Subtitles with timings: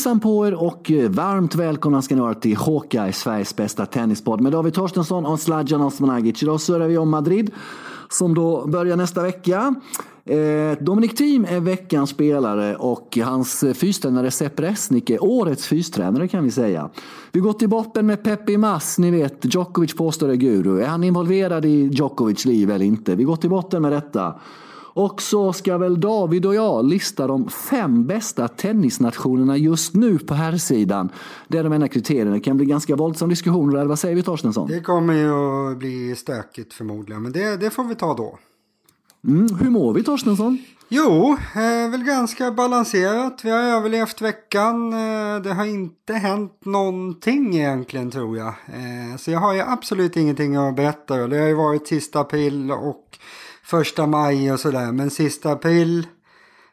[0.00, 4.40] Hejsan på er och eh, varmt välkomna ska ni vara till Hawkeye, Sveriges bästa tennispodd
[4.40, 6.42] med David Torstensson och Sladjan Osmanagic.
[6.42, 7.50] Idag surrar vi om Madrid
[8.08, 9.74] som då börjar nästa vecka.
[10.24, 16.44] Eh, Dominic Thiem är veckans spelare och hans fystränare Sepp Resnick är årets fystränare kan
[16.44, 16.90] vi säga.
[17.32, 20.80] Vi går till botten med Pepi Mas, ni vet Djokovic påstår är guru.
[20.80, 23.14] Är han involverad i Djokovics liv eller inte?
[23.14, 24.34] Vi går till botten med detta.
[24.92, 30.34] Och så ska väl David och jag lista de fem bästa tennisnationerna just nu på
[30.34, 31.08] här sidan.
[31.48, 32.30] Det är de enda kriterierna.
[32.30, 33.86] Det kan bli ganska våldsam diskussion där.
[33.86, 34.68] Vad säger vi Torstensson?
[34.68, 38.38] Det kommer ju att bli stökigt förmodligen, men det, det får vi ta då.
[39.26, 40.58] Mm, hur mår vi Torstensson?
[40.92, 43.40] Jo, eh, väl ganska balanserat.
[43.44, 44.92] Vi har överlevt veckan.
[44.92, 48.48] Eh, det har inte hänt någonting egentligen tror jag.
[48.48, 51.26] Eh, så jag har ju absolut ingenting att berätta.
[51.26, 53.18] Det har ju varit sista april och
[53.70, 54.92] första maj och sådär.
[54.92, 56.06] Men sista april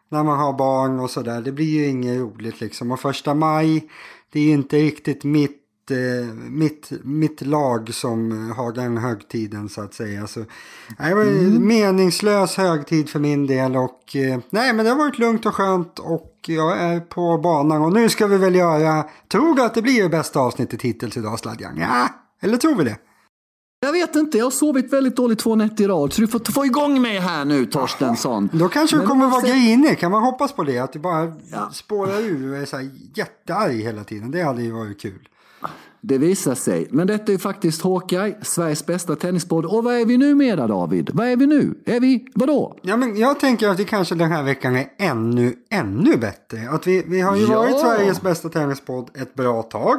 [0.09, 2.91] när man har barn och sådär, det blir ju inget roligt liksom.
[2.91, 3.89] Och första maj,
[4.31, 9.81] det är ju inte riktigt mitt eh, mitt, mitt lag som har den högtiden så
[9.81, 10.27] att säga.
[10.27, 10.39] Så,
[10.97, 11.67] det var en mm.
[11.67, 15.99] meningslös högtid för min del och eh, nej men det har varit lugnt och skönt
[15.99, 19.81] och jag är på banan och nu ska vi väl göra, tror du att det
[19.81, 21.77] blir det bästa avsnittet hittills idag Sladjan?
[21.77, 22.09] Ja,
[22.41, 22.97] eller tror vi det?
[23.87, 26.13] Jag vet inte, jag har sovit väldigt dåligt två nätter i rad.
[26.13, 28.49] Så du får få igång mig här nu Torstensson.
[28.53, 30.79] Då kanske du kommer vara grinig, kan man hoppas på det?
[30.79, 31.69] Att du bara ja.
[31.73, 34.31] spårar ur och är så här jättearg hela tiden.
[34.31, 35.27] Det hade ju varit kul.
[36.07, 36.87] Det visar sig.
[36.91, 39.65] Men detta är faktiskt Hawkeye, Sveriges bästa tennispodd.
[39.65, 41.09] Och vad är vi nu mera David?
[41.13, 41.73] Vad är vi nu?
[41.85, 42.77] Är vi, vadå?
[42.81, 46.69] Ja, men jag tänker att vi kanske den här veckan är ännu, ännu bättre.
[46.69, 47.55] Att vi, vi har ju ja.
[47.55, 49.97] varit Sveriges bästa tennispodd ett bra tag.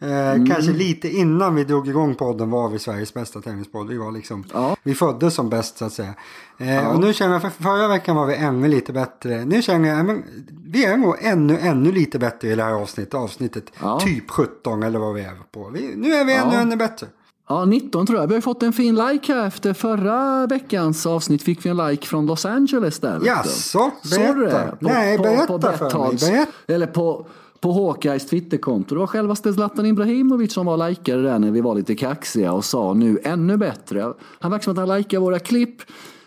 [0.00, 0.46] Eh, mm.
[0.46, 3.88] Kanske lite innan vi drog igång podden var vi Sveriges bästa tennispodd.
[3.88, 4.76] Vi, var liksom, ja.
[4.82, 6.14] vi föddes som bäst så att säga.
[6.58, 6.88] Eh.
[6.88, 9.44] Och nu känner jag, för förra veckan var vi ännu lite bättre.
[9.44, 10.24] Nu känner jag, men,
[10.66, 13.14] vi är nog ännu, ännu lite bättre i det här avsnittet.
[13.14, 15.70] Avsnittet typ 17 eller vad vi är på.
[15.74, 17.06] Vi, nu är vi ännu, ännu bättre.
[17.48, 18.26] Ja, 19 tror jag.
[18.26, 21.42] Vi har fått en fin like här efter förra veckans avsnitt.
[21.42, 23.20] Fick vi en like från Los Angeles där.
[23.24, 24.26] Jaså, berätta.
[24.26, 24.76] Såg du det?
[24.80, 26.16] På, Nej, berätta på, på för mig.
[26.16, 26.52] Berätta.
[26.66, 27.26] Eller på
[27.60, 28.94] på Hawkeyes Twitterkonto.
[28.94, 32.64] Det var självaste Zlatan Ibrahimovic som var likare där när vi var lite kaxiga och
[32.64, 34.12] sa nu ännu bättre.
[34.40, 35.82] Han verkar som att han likar våra klipp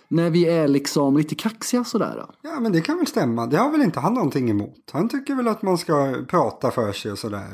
[0.09, 2.25] när vi är liksom lite kaxiga sådär.
[2.41, 3.45] Ja men det kan väl stämma.
[3.45, 4.89] Det har väl inte han någonting emot.
[4.91, 7.47] Han tycker väl att man ska prata för sig och sådär.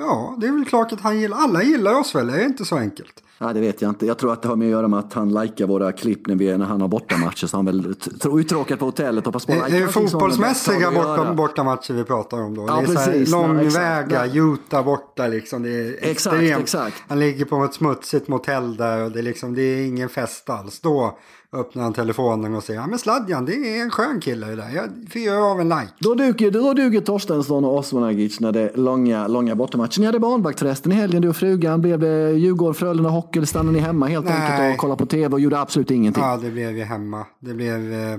[0.00, 1.36] Ja det är väl klart att han gillar.
[1.36, 2.26] Alla gillar oss väl.
[2.26, 3.22] Det är inte så enkelt.
[3.38, 4.06] Ja, det vet jag inte.
[4.06, 6.34] Jag tror att det har med att göra med att han likar våra klipp när,
[6.34, 7.46] vi, när han har bortamatcher.
[7.46, 7.94] Så han väl
[8.32, 12.64] uttråkad på hotellet och passar på Det är fotbollsmässiga borta, bortamatcher vi pratar om då.
[12.68, 15.62] Ja, det är precis, långväga, Utah borta liksom.
[15.62, 16.62] Det är exakt, extremt.
[16.62, 17.02] Exakt.
[17.08, 20.50] Han ligger på ett smutsigt motell där och det är, liksom, det är ingen fest
[20.50, 20.80] alls.
[20.80, 21.18] Då
[21.56, 24.70] öppnar han telefonen och säger ja men Sladjan det är en skön kille det där.
[24.74, 25.92] Jag fyrar av en like.
[25.98, 30.00] Då duger, då duger Torstensson och Osmanagic när det är långa, långa bortamatcher.
[30.00, 31.80] Ni hade barnvakt förresten i helgen du och frugan.
[31.80, 34.34] Blev det Djurgården, Frölunda, Hockey eller stannade ni hemma helt Nej.
[34.34, 36.22] enkelt och kollade på tv och gjorde absolut ingenting?
[36.22, 37.26] Ja det blev vi hemma.
[37.38, 37.92] Det blev...
[37.92, 38.18] Eh...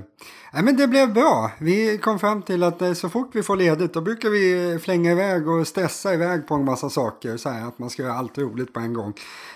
[0.54, 1.52] Nej, men det blev bra.
[1.60, 5.12] Vi kom fram till att eh, så fort vi får ledigt då brukar vi flänga
[5.12, 7.38] iväg och stressa iväg på en massa saker.
[7.38, 9.14] Så här, att man ska göra allt roligt på en gång.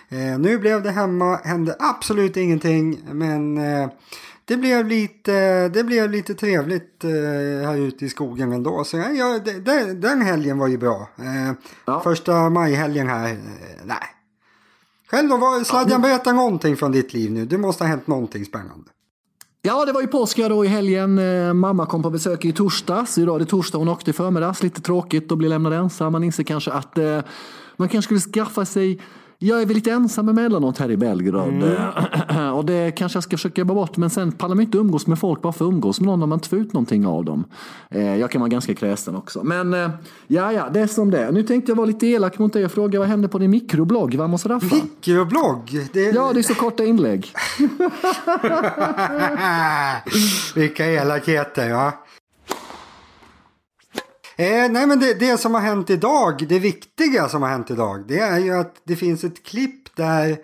[0.10, 3.00] Eh, nu blev det hemma, hände absolut ingenting.
[3.12, 3.90] Men eh,
[4.46, 8.84] det, blev lite, det blev lite trevligt eh, här ute i skogen ändå.
[8.84, 11.10] Så ja, det, den helgen var ju bra.
[11.18, 11.52] Eh,
[11.86, 12.00] ja.
[12.00, 13.38] Första majhelgen här,
[13.86, 14.17] nej.
[15.12, 17.46] Själv då, Sladjan, berätta någonting från ditt liv nu.
[17.46, 18.90] Det måste ha hänt någonting spännande.
[19.62, 21.20] Ja, det var ju påsk då i helgen.
[21.20, 23.18] Eh, mamma kom på besök i torsdags.
[23.18, 24.64] Idag är det torsdag, hon åkte i förmiddags.
[24.64, 26.12] Lite tråkigt att bli lämnad ensam.
[26.12, 27.20] Man inser kanske att eh,
[27.78, 29.02] man kanske skulle skaffa sig
[29.40, 31.50] jag är väl lite ensam emellanåt här i Belgrad.
[31.50, 32.54] Mm.
[32.54, 33.98] Och det kanske jag ska försöka jobba bort.
[33.98, 36.30] Men sen pallar man inte umgås med folk bara för att umgås med någon om
[36.30, 37.44] man inte får ut någonting av dem.
[37.90, 39.44] Eh, jag kan vara ganska kräsen också.
[39.44, 39.90] Men eh,
[40.28, 42.72] ja, ja, det är som det Nu tänkte jag vara lite elak mot dig och
[42.72, 44.16] fråga vad hände på din mikroblogg?
[44.16, 44.76] Vamos Raffa?
[44.76, 45.88] Mikroblogg?
[45.94, 46.02] Det...
[46.02, 47.34] Ja, det är så korta inlägg.
[50.56, 52.07] Vilka elakheter, ja.
[54.40, 58.04] Eh, nej men det, det, som har hänt idag, det viktiga som har hänt idag,
[58.08, 60.38] det är ju att det finns ett klipp där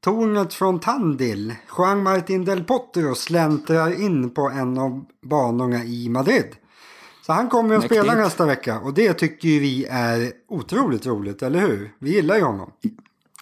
[0.00, 6.56] tornet från Tandil, Juan Martin del Potro, släntrar in på en av banorna i Madrid.
[7.26, 11.42] Så han kommer att spela nästa vecka och det tycker ju vi är otroligt roligt,
[11.42, 11.92] eller hur?
[11.98, 12.70] Vi gillar ju honom.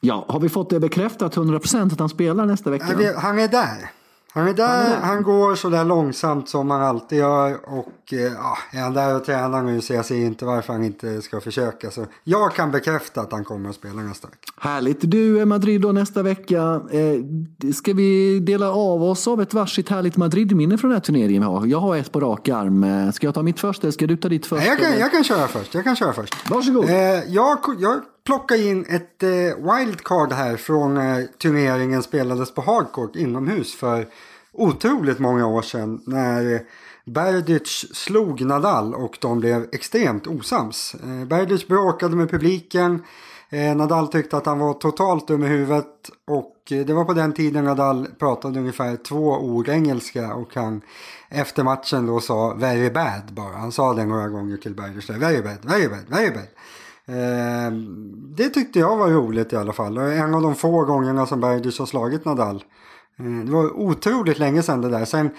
[0.01, 3.15] Ja, har vi fått det bekräftat 100% att han spelar nästa vecka?
[3.17, 3.91] Han är där.
[4.33, 8.59] Han är där, han går så där långsamt som han alltid gör och eh, ja,
[8.73, 11.91] är han där och tränar nu så jag ser inte varför han inte ska försöka.
[11.91, 14.53] Så jag kan bekräfta att han kommer att spela nästa vecka.
[14.61, 14.99] Härligt.
[15.01, 16.81] Du är Madrid då nästa vecka.
[16.91, 21.43] Eh, ska vi dela av oss av ett varsitt härligt Madrid-minne från den här turneringen
[21.43, 21.67] vi har?
[21.67, 22.85] Jag har ett på rak arm.
[22.85, 24.63] Eh, ska jag ta mitt först eller ska du ta ditt först?
[24.63, 25.75] Nej, jag, kan, jag kan köra först.
[25.75, 26.51] Jag kan köra först.
[26.51, 26.85] Varsågod.
[26.85, 26.97] Eh,
[27.29, 28.01] jag, jag
[28.31, 34.07] plockar in ett eh, wildcard här från eh, turneringen spelades på hardcourt inomhus för
[34.53, 36.63] otroligt många år sedan när
[37.05, 40.95] Berdic slog Nadal och de blev extremt osams.
[40.95, 43.05] Eh, Berdic bråkade med publiken.
[43.51, 47.13] Eh, Nadal tyckte att han var totalt dum i huvudet och eh, det var på
[47.13, 50.81] den tiden Nadal pratade ungefär två ord engelska och han
[51.29, 53.57] efter matchen då sa very bad bara.
[53.57, 55.11] Han sa det några gånger till Berdic.
[55.11, 56.47] Very bad, very bad, very bad.
[57.11, 57.73] Eh,
[58.37, 59.99] det tyckte jag var roligt i alla fall.
[59.99, 62.65] En av de få gångerna som Berdic har slagit Nadal.
[63.19, 65.05] Eh, det var otroligt länge sedan det där.
[65.05, 65.31] Sen,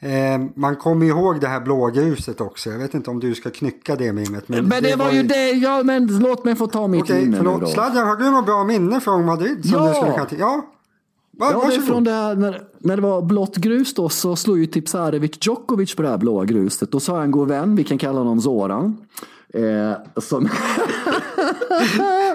[0.00, 2.70] eh, man kommer ihåg det här blågruset också.
[2.70, 4.48] Jag vet inte om du ska knycka det minnet.
[4.48, 5.50] Men, men det, det, var ju det.
[5.50, 7.60] Ja, men låt mig få ta mitt Okej, minne förlåt.
[7.60, 7.72] nu då.
[7.72, 9.64] Sladjan, har du något bra minne från Madrid?
[9.64, 9.88] Som ja.
[9.88, 10.66] Du skulle kunna ja.
[11.38, 14.58] Va, ja, det från det här, när, när det var blått grus då så slog
[14.58, 16.92] ju Tipsarevic Djokovic på det här blåa gruset.
[16.92, 18.96] Då sa en god vän, vi kan kalla honom Zoran.
[19.54, 20.44] Eh, som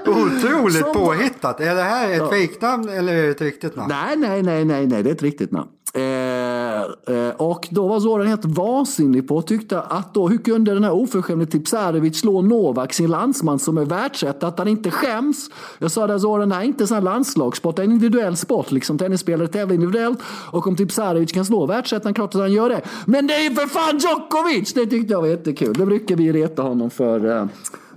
[0.06, 0.94] Otroligt som...
[0.94, 1.60] påhittat.
[1.60, 2.30] Är det här ett ja.
[2.30, 3.90] fejknamn eller är det ett riktigt namn?
[3.90, 5.70] Nej, nej, nej, nej, nej, det är ett riktigt namn.
[5.96, 6.82] Eh,
[7.16, 10.84] eh, och då var Zoran helt vansinnig på och tyckte att då, hur kunde den
[10.84, 15.50] här oförskämde Tipsarevic slå Novak, sin landsman som är världsetta, att han inte skäms.
[15.80, 18.72] Jag sa där Zoran, det här är inte en landslagssport, det är en individuell sport.
[18.72, 18.98] Liksom.
[18.98, 20.20] Tennisspelare tävlar individuellt
[20.52, 22.82] och om Tipsarevic kan slå världsettan, klart att han gör det.
[23.06, 24.74] Men det är ju för fan Djokovic!
[24.74, 25.74] Det tyckte jag var jättekul.
[25.74, 27.38] Det brukar vi reta honom för.
[27.38, 27.46] Eh,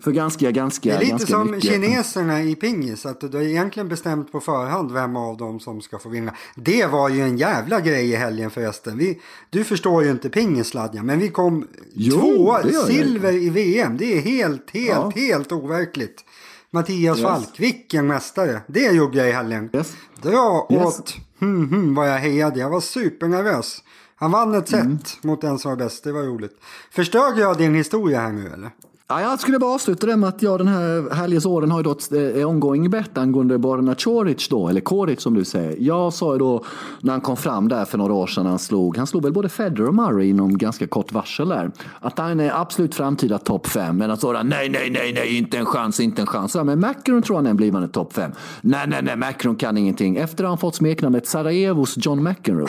[0.07, 1.71] för ganska, ganska, Det är lite ganska som mycket.
[1.71, 5.99] kineserna i pingis, att du har egentligen bestämt på förhand vem av dem som ska
[5.99, 6.35] få vinna.
[6.55, 8.99] Det var ju en jävla grej i helgen förresten.
[8.99, 9.21] Vi,
[9.51, 12.57] du förstår ju inte pingisladjan, men vi kom Jo, två
[12.87, 13.97] silver i VM.
[13.97, 15.13] Det är helt, helt, Ja.
[15.15, 16.25] helt overkligt.
[16.71, 17.27] Mattias Yes.
[17.27, 18.61] Falk, vilken mästare.
[18.67, 19.71] Det gjorde jag i helgen.
[19.73, 19.93] Yes.
[20.23, 20.85] Dra Yes.
[20.87, 22.61] åt, hmm, hmm, vad jag hejade.
[22.61, 23.83] Jag var supernervös.
[24.19, 24.99] Han vann ett set Mm.
[25.23, 26.53] mot den som var bäst, det var roligt.
[26.91, 28.71] Förstörde jag din historia här nu eller?
[29.09, 31.91] Ja, jag skulle bara avsluta det med att jag den här helgens har ju då
[31.91, 35.77] ett eh, ongoing bet bett angående Borna Coric då, eller Coric som du säger.
[35.79, 36.65] Jag sa ju då
[37.01, 39.49] när han kom fram där för några år sedan, han slog, han slog väl både
[39.49, 41.71] Federer och Murray inom ganska kort varsel där.
[42.01, 43.97] Att han är absolut framtida topp fem.
[43.97, 46.55] Men att sådär, nej, nej, nej, nej, inte en chans, inte en chans.
[46.55, 48.33] Ja, men Macron tror han är en blivande topp fem.
[48.61, 50.17] Nej, nej, nej, Macron kan ingenting.
[50.17, 52.69] Efter att han fått smeknamnet Sarajevos John McEnroe.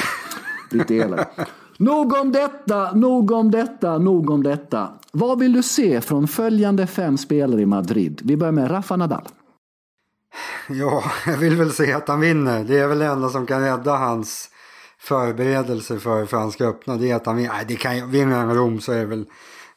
[0.72, 1.40] Lite elakt.
[1.78, 4.90] Nog om detta, nog om detta, nog om detta.
[5.12, 8.22] Vad vill du se från följande fem spelare i Madrid?
[8.24, 9.28] Vi börjar med Rafa Nadal.
[10.70, 12.64] Ja, jag vill väl se att han vinner.
[12.64, 14.50] Det är väl det enda som kan rädda hans
[15.00, 16.96] förberedelse för Franska öppna.
[16.96, 17.54] Det är att han vinner.
[17.54, 19.26] Nej, det kan ju- vinner han Rom så är det väl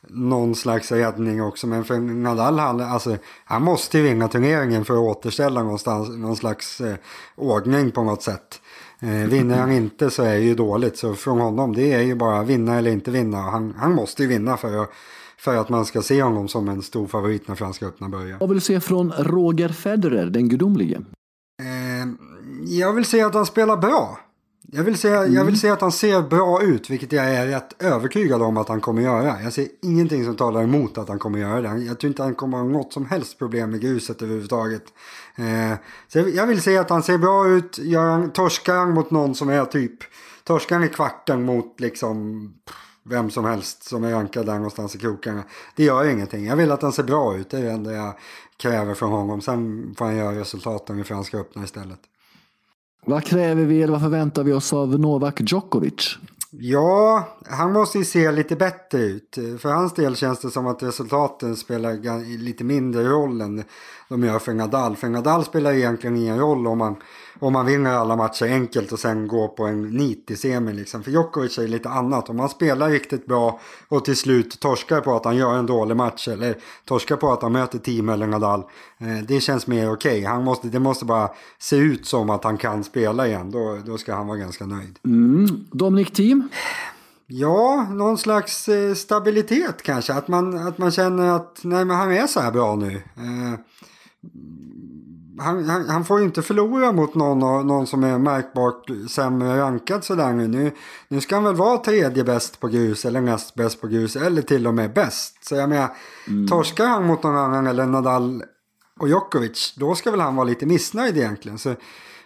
[0.08, 1.67] någon slags räddning också.
[1.67, 6.37] Men för Nadal, han, alltså, han måste ju vinna turneringen för att återställa någonstans, någon
[6.37, 6.94] slags eh,
[7.37, 8.61] ordning på något sätt.
[9.02, 10.97] Eh, vinner han inte så är det ju dåligt.
[10.97, 13.37] Så från honom, det är ju bara vinna eller inte vinna.
[13.37, 14.91] Han, han måste ju vinna för att,
[15.38, 18.38] för att man ska se honom som en stor favorit när Franska öppna börjar.
[18.41, 21.02] Vad vill du se från Roger Federer, den gudomlige?
[21.62, 22.08] Eh,
[22.64, 24.19] jag vill se att han spelar bra.
[24.62, 27.83] Jag vill, se, jag vill se att han ser bra ut, vilket jag är rätt
[27.83, 29.43] övertygad om att han kommer göra.
[29.43, 31.83] Jag ser ingenting som talar emot att han kommer göra det.
[31.83, 34.83] Jag tror inte han kommer ha något som helst problem med gruset överhuvudtaget.
[35.37, 37.79] Eh, så jag, jag vill se att han ser bra ut.
[37.79, 39.99] Gör torskar han mot någon som är typ,
[40.45, 42.40] torskar han i kvarten mot liksom
[43.05, 45.43] vem som helst som är rankad där någonstans i krokarna.
[45.76, 46.47] Det gör ingenting.
[46.47, 48.14] Jag vill att han ser bra ut, det är det enda jag
[48.57, 49.40] kräver från honom.
[49.40, 52.00] Sen får han göra resultaten i Franska öppna istället.
[53.07, 56.19] Vad kräver vi eller vad förväntar vi oss av Novak Djokovic?
[56.52, 59.38] Ja, han måste ju se lite bättre ut.
[59.59, 63.64] För hans del känns det som att resultaten spelar lite mindre roll än
[64.09, 64.97] de gör för Nadal.
[64.97, 66.97] För Nadal spelar egentligen ingen roll om man,
[67.38, 70.76] om man vinner alla matcher enkelt och sen går på en nit i semin.
[70.76, 71.02] Liksom.
[71.02, 72.28] För Djokovic är lite annat.
[72.28, 75.96] Om han spelar riktigt bra och till slut torskar på att han gör en dålig
[75.96, 78.64] match eller torskar på att han möter team eller Nadal.
[78.99, 80.25] Eh, det känns mer okej.
[80.25, 83.50] Han måste, det måste bara se ut som att han kan spela igen.
[83.50, 84.99] Då, då ska han vara ganska nöjd.
[85.04, 85.66] Mm.
[85.72, 86.49] Dominic Thiem?
[87.26, 90.12] Ja, någon slags eh, stabilitet kanske.
[90.12, 92.94] Att man, att man känner att nej, men han är så här bra nu.
[92.96, 93.60] Eh,
[95.40, 100.04] han, han, han får ju inte förlora mot någon, någon som är märkbart sämre rankad
[100.04, 100.49] sådär nu.
[100.49, 100.73] nu.
[101.09, 104.42] Nu ska han väl vara tredje bäst på grus eller näst bäst på grus eller
[104.42, 105.44] till och med bäst.
[105.44, 105.88] Så jag menar,
[106.49, 108.42] torskar han mot någon annan eller Nadal
[109.00, 111.59] och Djokovic, då ska väl han vara lite missnöjd egentligen.
[111.59, 111.75] Så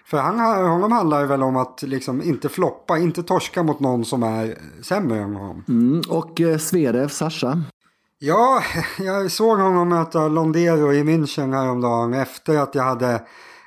[0.07, 4.05] För han, honom handlar det väl om att liksom inte floppa, inte torska mot någon
[4.05, 5.65] som är sämre än honom.
[5.69, 7.63] Mm, och eh, Zverev, Sasha?
[8.25, 8.63] Ja,
[8.99, 13.23] jag såg honom möta Londero i München häromdagen efter att jag hade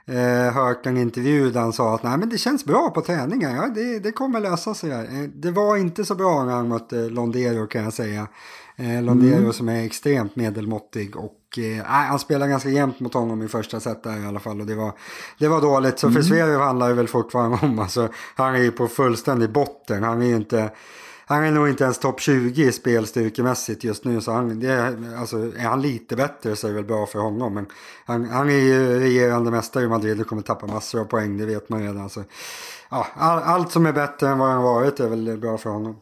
[0.05, 3.55] eh, hört en intervju där han sa att Nej, men det känns bra på träningen.
[3.55, 4.91] Ja, det, det kommer lösa sig.
[4.91, 8.27] Eh, det var inte så bra när han mötte Londero kan jag säga.
[8.75, 9.53] Eh, Londero mm.
[9.53, 14.03] som är extremt medelmåttig och eh, han spelar ganska jämnt mot honom i första set
[14.03, 14.91] där i alla fall och det var,
[15.39, 15.99] det var dåligt.
[15.99, 16.15] Så mm.
[16.15, 20.03] för Sverige handlar det väl fortfarande om, alltså, han är ju på fullständig botten.
[20.03, 20.69] Han är ju inte
[21.29, 24.21] han är nog inte ens topp 20 i spelstyrkemässigt just nu.
[24.21, 27.19] Så han, det är, alltså, är han lite bättre så är det väl bra för
[27.19, 27.53] honom.
[27.53, 27.65] Men
[28.05, 31.45] han, han är ju regerande mästare i Madrid och kommer tappa massor av poäng, det
[31.45, 32.09] vet man redan.
[32.09, 32.23] Så,
[32.89, 35.95] ja, all, allt som är bättre än vad han varit är väl bra för honom.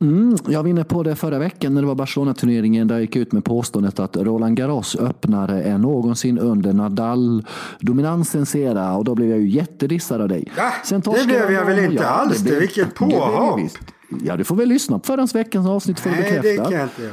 [0.00, 3.16] Mm, jag var inne på det förra veckan när det var Barcelona-turneringen där jag gick
[3.16, 9.30] ut med påståendet att Roland Garros öppnare än någonsin under Nadal-dominansens era och då blev
[9.30, 10.52] jag ju jättedissad av dig.
[10.56, 13.60] Ja, det blev jag väl inte alls det, vilket påhopp!
[14.24, 16.42] Ja, du får väl lyssna på förra veckans avsnitt för att bekräfta.
[16.42, 17.12] Nej, det kan jag inte göra.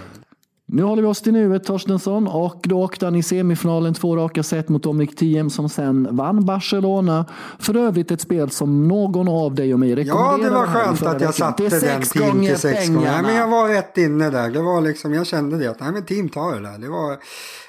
[0.65, 4.43] Nu håller vi oss till nuet Torstensson och då åkte han i semifinalen två raka
[4.43, 7.25] set mot Dominic Thiem som sen vann Barcelona.
[7.59, 10.43] För övrigt ett spel som någon av dig och mig rekommenderade.
[10.43, 13.11] Ja, det var skönt att jag satte den team till sex gånger.
[13.11, 14.49] Nej, men jag var rätt inne där.
[14.49, 16.77] Det var liksom, jag kände det att nej, men team tar det där.
[16.77, 17.09] Det var,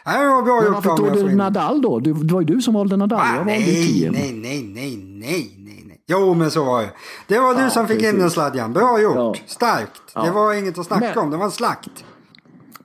[0.06, 0.84] nej, det var bra men gjort.
[0.84, 1.98] Varför tog du Nadal då?
[1.98, 3.20] Det var ju du som valde Nadal.
[3.20, 5.63] Ah, jag nej, nej, nej, nej, nej, nej, nej.
[6.06, 6.90] Jo, men så var det.
[7.26, 8.14] Det var ja, du som fick precis.
[8.14, 8.73] in den sladjan.
[8.73, 9.16] Bra gjort.
[9.16, 9.34] Ja.
[9.46, 10.02] Starkt.
[10.14, 10.23] Ja.
[10.23, 11.30] Det var inget att snacka men, om.
[11.30, 12.04] Det var en slakt.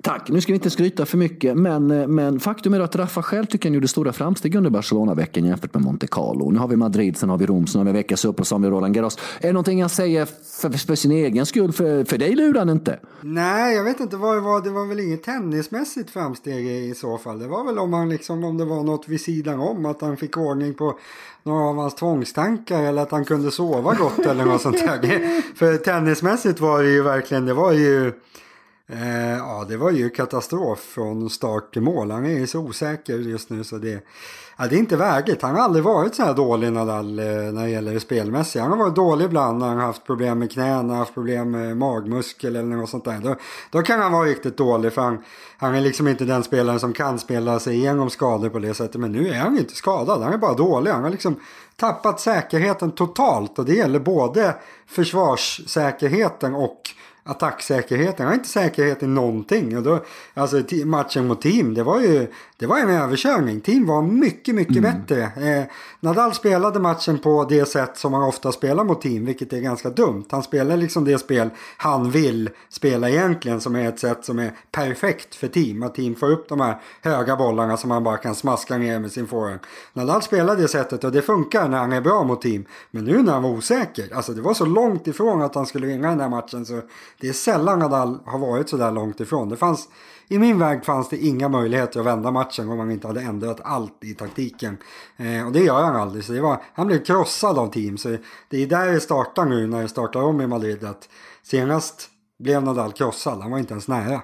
[0.03, 3.23] Tack, nu ska vi inte skryta för mycket, men, eh, men faktum är att Rafa
[3.23, 6.51] själv tycker han gjorde stora framsteg under Barcelona-veckan jämfört med Monte Carlo.
[6.51, 8.55] Nu har vi Madrid, sen har vi Rom, sen har vi Veckas upp och så
[8.55, 9.17] har vi Roland Garros.
[9.39, 10.25] Är det någonting han säger
[10.61, 11.71] för, för sin egen skull?
[11.71, 12.99] För, för dig lurar han inte?
[13.21, 14.61] Nej, jag vet inte vad det var.
[14.61, 17.39] Det var väl inget tennismässigt framsteg i så fall.
[17.39, 20.17] Det var väl om, han liksom, om det var något vid sidan om, att han
[20.17, 20.99] fick ordning på
[21.43, 25.55] några av hans tvångstankar eller att han kunde sova gott eller något sånt där.
[25.55, 28.13] för tennismässigt var det ju verkligen, det var ju
[28.91, 32.11] Eh, ja, det var ju katastrof från start till mål.
[32.11, 34.03] Han är ju så osäker just nu så det,
[34.57, 35.41] ja, det är inte värdigt.
[35.41, 38.63] Han har aldrig varit så här dålig Nadal eh, när det gäller det spelmässiga.
[38.63, 41.77] Han har varit dålig ibland när han har haft problem med knäna, haft problem med
[41.77, 43.19] magmuskel eller något sånt där.
[43.23, 43.35] Då,
[43.69, 45.23] då kan han vara riktigt dålig för han,
[45.57, 49.01] han är liksom inte den spelaren som kan spela sig igenom skador på det sättet.
[49.01, 50.91] Men nu är han inte skadad, han är bara dålig.
[50.91, 51.39] Han har liksom
[51.75, 54.55] tappat säkerheten totalt och det gäller både
[54.87, 56.81] försvarssäkerheten och
[57.29, 58.17] attacksäkerheten.
[58.17, 59.77] Han har inte säkerhet i någonting.
[59.77, 62.27] Och då, alltså matchen mot team, det var ju
[62.59, 63.61] det var en överkörning.
[63.61, 64.91] Team var mycket, mycket mm.
[64.91, 65.23] bättre.
[65.23, 65.65] Eh,
[65.99, 69.89] Nadal spelade matchen på det sätt som han ofta spelar mot team, vilket är ganska
[69.89, 70.25] dumt.
[70.29, 74.51] Han spelar liksom det spel han vill spela egentligen, som är ett sätt som är
[74.71, 75.83] perfekt för team.
[75.83, 79.11] Att team får upp de här höga bollarna som han bara kan smaska ner med
[79.11, 79.59] sin forehand.
[79.93, 82.65] Nadal spelar det sättet och det funkar när han är bra mot team.
[82.91, 85.87] Men nu när han var osäker, alltså det var så långt ifrån att han skulle
[85.87, 86.81] vinna den här matchen så
[87.21, 89.49] det är sällan Nadal har varit så där långt ifrån.
[89.49, 89.87] Det fanns
[90.31, 93.61] i min väg fanns det inga möjligheter att vända matchen om man inte hade ändrat
[93.63, 94.77] allt i taktiken.
[95.17, 96.23] Eh, och det gör han aldrig.
[96.23, 97.97] Så det var, han blev krossad av team.
[97.97, 98.17] Så
[98.49, 100.83] det är där det startar nu när det startar om i Madrid.
[100.83, 101.09] Att
[101.43, 102.09] senast
[102.39, 103.41] blev Nadal krossad.
[103.41, 104.21] Han var inte ens nära.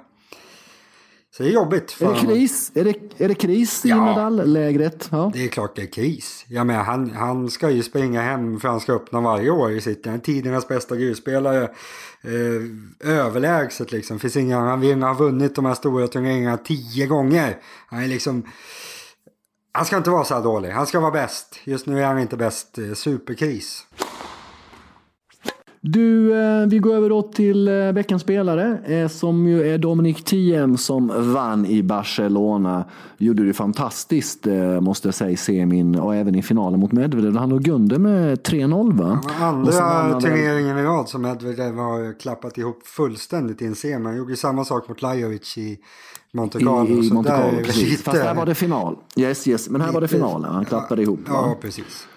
[1.37, 2.01] Så det är jobbigt.
[2.01, 2.71] är det kris?
[2.75, 5.09] Är det, är det kris i ja, Nadal-lägret?
[5.11, 5.31] Ja.
[5.33, 6.45] Det är klart det är kris.
[6.47, 10.05] Jag menar, han, han ska ju springa hem Franska öppna varje år i sitt.
[10.05, 11.63] Han är tidernas bästa grusspelare.
[12.21, 14.19] Eh, överlägset liksom.
[14.19, 17.57] Finns inga, han har vunnit de här stora turneringarna tio gånger.
[17.87, 18.43] Han är liksom...
[19.71, 20.69] Han ska inte vara så här dålig.
[20.69, 21.59] Han ska vara bäst.
[21.63, 22.77] Just nu är han inte bäst.
[22.77, 23.85] Eh, superkris.
[25.87, 30.23] Du, eh, vi går över då till eh, veckans spelare eh, som ju är Dominic
[30.23, 32.85] Thiem som vann i Barcelona.
[33.17, 34.47] Gjorde det fantastiskt
[34.81, 37.35] måste jag säga i semin och även i finalen mot Medvedev.
[37.35, 39.19] Han låg Gunde med 3-0 va?
[39.39, 44.05] Ja, andra turneringen i rad som Medvedev har klappat ihop fullständigt i en semi.
[44.05, 45.77] Han gjorde samma sak mot Lajovic i
[46.31, 47.03] Monte Carlo.
[47.03, 47.89] I, i Monte Carlo, precis.
[47.89, 48.03] Lite...
[48.03, 48.97] Fast där var det final.
[49.15, 49.69] Yes, yes.
[49.69, 50.53] Men här var det finalen.
[50.53, 51.19] Han klappade ja, ihop.
[51.29, 51.35] Va?
[51.35, 52.07] Ja, precis.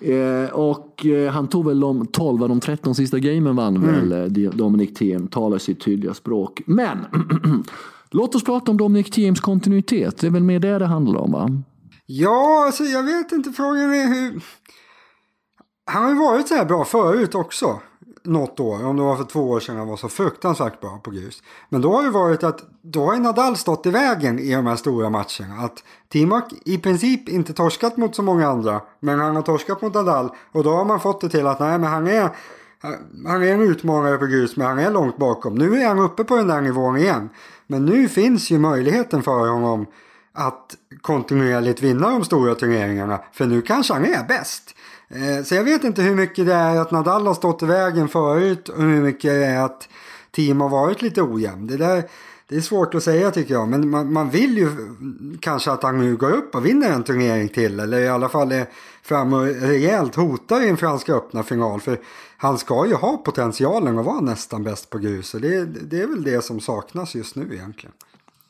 [0.00, 4.08] Eh, och eh, han tog väl de 12 av de 13 sista gamen vann mm.
[4.08, 6.62] väl eh, Dominic Thiem, talar sitt tydliga språk.
[6.66, 6.98] Men
[8.10, 10.18] låt oss prata om Dominic Thiems kontinuitet.
[10.18, 11.50] Det är väl mer det det handlar om va?
[12.06, 13.50] Ja, alltså jag vet inte.
[13.50, 14.42] Frågan är hur...
[15.84, 17.80] Han har ju varit så här bra förut också
[18.26, 21.10] något år, om det var för två år sedan han var så fruktansvärt bra på
[21.10, 21.42] grus.
[21.68, 24.76] Men då har det varit att då har Nadal stått i vägen i de här
[24.76, 25.54] stora matcherna.
[25.58, 29.94] Att Timak i princip inte torskat mot så många andra, men han har torskat mot
[29.94, 32.30] Nadal och då har man fått det till att nej, men han är
[33.26, 35.54] han är en utmanare på grus men han är långt bakom.
[35.54, 37.28] Nu är han uppe på den där nivån igen.
[37.66, 39.86] Men nu finns ju möjligheten för honom
[40.32, 43.20] att kontinuerligt vinna de stora turneringarna.
[43.32, 44.74] För nu kanske han är bäst.
[45.08, 48.08] Eh, så jag vet inte hur mycket det är att Nadal har stått i vägen
[48.08, 49.88] förut och hur mycket det är att
[50.30, 51.66] team har varit lite ojämn.
[51.66, 52.04] Det, där,
[52.48, 53.68] det är svårt att säga tycker jag.
[53.68, 54.70] Men man, man, vill ju
[55.40, 57.80] kanske att han nu går upp och vinner en turnering till.
[57.80, 58.66] Eller i alla fall är
[59.02, 61.80] fram och rejält hotar i en Franska öppna final.
[61.80, 62.00] För
[62.36, 65.34] han ska ju ha potentialen att vara nästan bäst på grus.
[65.34, 67.92] Och det, det är väl det som saknas just nu egentligen.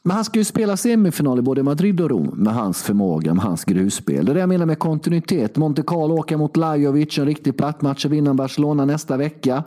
[0.06, 3.44] Men han ska ju spela semifinal i både Madrid och Rom med hans förmåga, med
[3.44, 4.24] hans grusspel.
[4.24, 5.56] Det är det jag menar med kontinuitet.
[5.56, 9.64] Monte Carlo åker mot Lajovic, en riktig plattmatch och vinner Barcelona nästa vecka.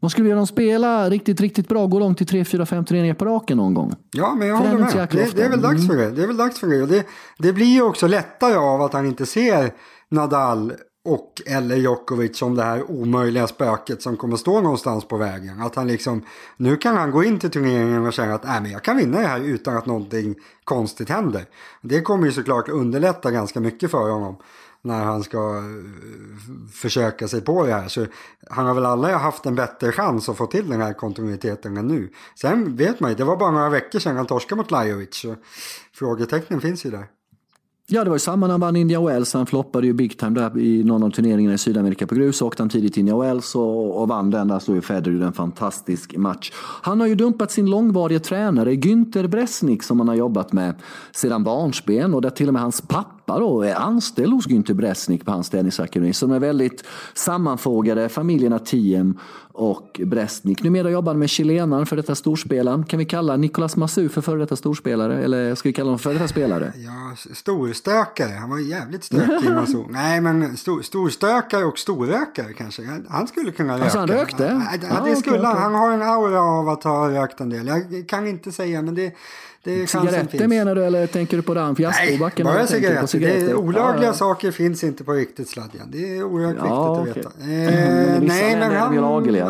[0.00, 3.14] Man skulle vilja dem spela riktigt, riktigt bra, gå långt till 3, 4, 5 turneringar
[3.14, 3.94] på raken någon gång.
[4.10, 5.08] Ja, men jag håller med.
[5.10, 6.10] Det, det, är väl dags för det.
[6.10, 6.82] Det är väl dags för det.
[6.82, 7.06] Och det,
[7.38, 9.72] det blir ju också lättare av att han inte ser
[10.10, 10.72] Nadal
[11.04, 15.62] och eller Djokovic som det här omöjliga spöket som kommer stå någonstans på vägen.
[15.62, 16.24] Att han liksom,
[16.56, 19.18] nu kan han gå in till turneringen och känna att äh, men jag kan vinna
[19.18, 21.44] det här utan att någonting konstigt händer.
[21.82, 24.36] Det kommer ju såklart underlätta ganska mycket för honom
[24.82, 27.88] när han ska eh, försöka sig på det här.
[27.88, 28.06] Så
[28.50, 31.86] han har väl aldrig haft en bättre chans att få till den här kontinuiteten än
[31.86, 32.12] nu.
[32.34, 35.26] Sen vet man ju, det var bara några veckor sedan han torskade mot Lajovic.
[35.94, 37.06] Frågetecknen finns ju där.
[37.92, 39.34] Ja, det var ju samma när han vann India Wells.
[39.34, 42.42] Han floppade ju big time där i någon av turneringarna i Sydamerika på grus.
[42.42, 44.48] Åkte han tidigt till India Wells och, och vann den.
[44.48, 46.52] Där slog ju Federer en fantastisk match.
[46.82, 50.74] Han har ju dumpat sin långvarige tränare Günther Bresnik som han har jobbat med
[51.12, 55.24] sedan barnsben och där till och med hans pappa då är anställd hos Günther Bresnik
[55.24, 56.12] på hans tennisakademi.
[56.12, 56.84] Så de är väldigt
[57.14, 59.18] sammanfågade, familjerna Tiem
[59.52, 60.62] och Brestnik.
[60.62, 62.84] Numera jobbar med chilenaren, för detta storspelaren.
[62.84, 65.24] Kan vi kalla Nicolas Massu för före detta storspelare?
[65.24, 66.72] Eller ska vi kalla honom för detta spelare?
[66.76, 68.32] Ja, storstökare.
[68.32, 69.84] Han var jävligt stökig Massu.
[69.90, 72.82] Nej, men stor, storstökare och storrökare kanske.
[73.08, 73.84] Han skulle kunna röka.
[73.84, 74.62] Alltså han rökte?
[74.90, 75.56] Ja, det skulle han.
[75.56, 77.66] Han har en aura av att ha rökt en del.
[77.66, 79.14] Jag kan inte säga, men det
[79.64, 82.46] cigaretter menar du eller tänker du på fiaskobacken?
[82.46, 83.06] Nej, bara cigaretter.
[83.06, 83.46] cigaretter.
[83.46, 85.88] Det är olagliga ja, saker finns inte på riktigt sladjan.
[85.90, 87.46] Det är oerhört ja, viktigt att okay.
[87.46, 87.50] veta.
[88.10, 88.98] Eh, nej, men han,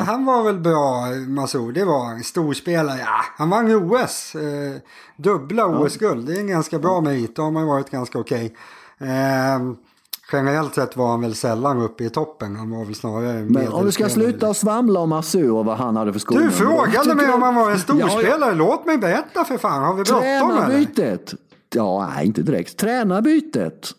[0.07, 1.73] han var väl bra, Masur.
[1.73, 2.99] Det var en storspelare.
[2.99, 4.35] Ja, han vann OS.
[4.35, 4.81] Eh,
[5.17, 6.27] dubbla OS-guld.
[6.27, 7.37] Det är en ganska bra merit.
[7.37, 8.55] Då har man varit ganska okej.
[8.99, 9.09] Okay.
[9.09, 9.59] Eh,
[10.33, 12.57] generellt sett var han väl sällan uppe i toppen.
[12.57, 15.97] Han var väl snarare Men om du ska sluta svamla om Asu och vad han
[15.97, 16.43] hade för skolor.
[16.43, 18.51] Du frågade mig om han var en storspelare.
[18.51, 19.85] Ja, Låt mig berätta för fan.
[19.85, 21.35] Har vi bråttom Tränarbytet.
[21.75, 22.77] Ja, nej inte direkt.
[22.77, 23.91] Tränarbytet.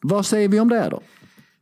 [0.00, 1.00] Vad säger vi om det då?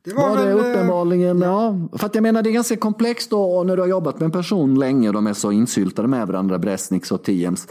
[0.05, 1.79] Det var, var det väl, uppenbarligen, ja.
[1.93, 4.31] För att jag menar det är ganska komplext då när du har jobbat med en
[4.31, 7.69] person länge och de är så insyltade med varandra, Bresniks och Tiems.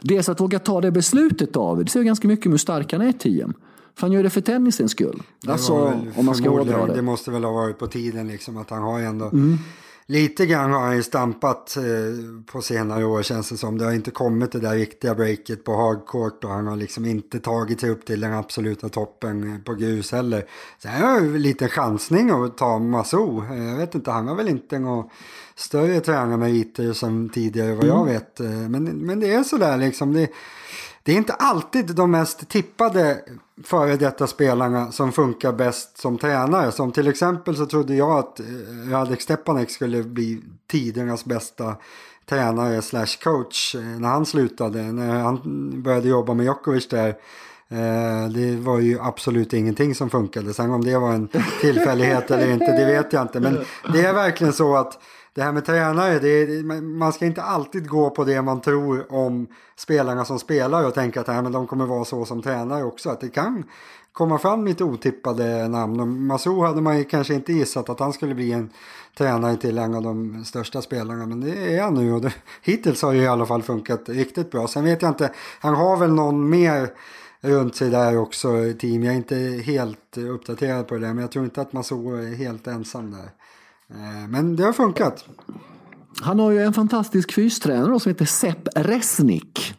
[0.00, 3.12] Dels att våga ta det beslutet av det ser ganska mycket hur stark han är,
[3.12, 3.54] Tiem.
[3.98, 5.22] För han gör det för tennisens skull.
[5.46, 5.74] Alltså,
[6.16, 6.94] om man ska hårdra det.
[6.94, 9.58] Det måste väl ha varit på tiden liksom att han har ändå mm.
[10.10, 11.82] Lite grann har han ju stampat eh,
[12.52, 13.78] på senare år känns det som.
[13.78, 17.40] Det har inte kommit det där riktiga breaket på hardcourt och han har liksom inte
[17.40, 20.44] tagit sig upp till den absoluta toppen eh, på grus heller.
[20.84, 23.44] Här har ju lite chansning att ta Maso.
[23.50, 25.04] Eh, jag vet inte, han har väl inte några
[25.54, 28.12] större tränarmeriter som tidigare vad jag mm.
[28.12, 28.38] vet.
[28.70, 30.12] Men, men det är sådär liksom.
[30.12, 30.28] Det,
[31.08, 33.20] det är inte alltid de mest tippade
[33.64, 36.72] före detta spelarna som funkar bäst som tränare.
[36.72, 38.46] Som till exempel så trodde jag att eh,
[38.90, 40.40] Radek Stepanek skulle bli
[40.70, 41.76] tidernas bästa
[42.28, 44.82] tränare slash coach eh, när han slutade.
[44.82, 45.40] När han
[45.82, 47.08] började jobba med Djokovic där.
[47.68, 50.54] Eh, det var ju absolut ingenting som funkade.
[50.54, 51.28] Sen om det var en
[51.60, 53.40] tillfällighet eller inte, det vet jag inte.
[53.40, 53.58] Men
[53.92, 54.98] det är verkligen så att
[55.34, 59.12] det här med tränare, det är, man ska inte alltid gå på det man tror
[59.12, 62.84] om spelarna som spelar och tänka att ja, men de kommer vara så som tränare
[62.84, 63.10] också.
[63.10, 63.64] Att det kan
[64.12, 66.00] komma fram lite otippade namn.
[66.00, 68.70] Och Masou hade man ju kanske inte gissat att han skulle bli en
[69.18, 71.26] tränare till en av de största spelarna.
[71.26, 74.50] Men det är han nu och det, hittills har det i alla fall funkat riktigt
[74.50, 74.68] bra.
[74.68, 76.90] Sen vet jag inte, han har väl någon mer
[77.40, 78.48] runt sig där också
[78.80, 79.04] team.
[79.04, 82.34] Jag är inte helt uppdaterad på det där men jag tror inte att Masou är
[82.34, 83.30] helt ensam där.
[83.90, 85.24] Eh, men det har funkat.
[86.20, 89.74] Han har ju en fantastisk fystränare som heter Sepp Resnick.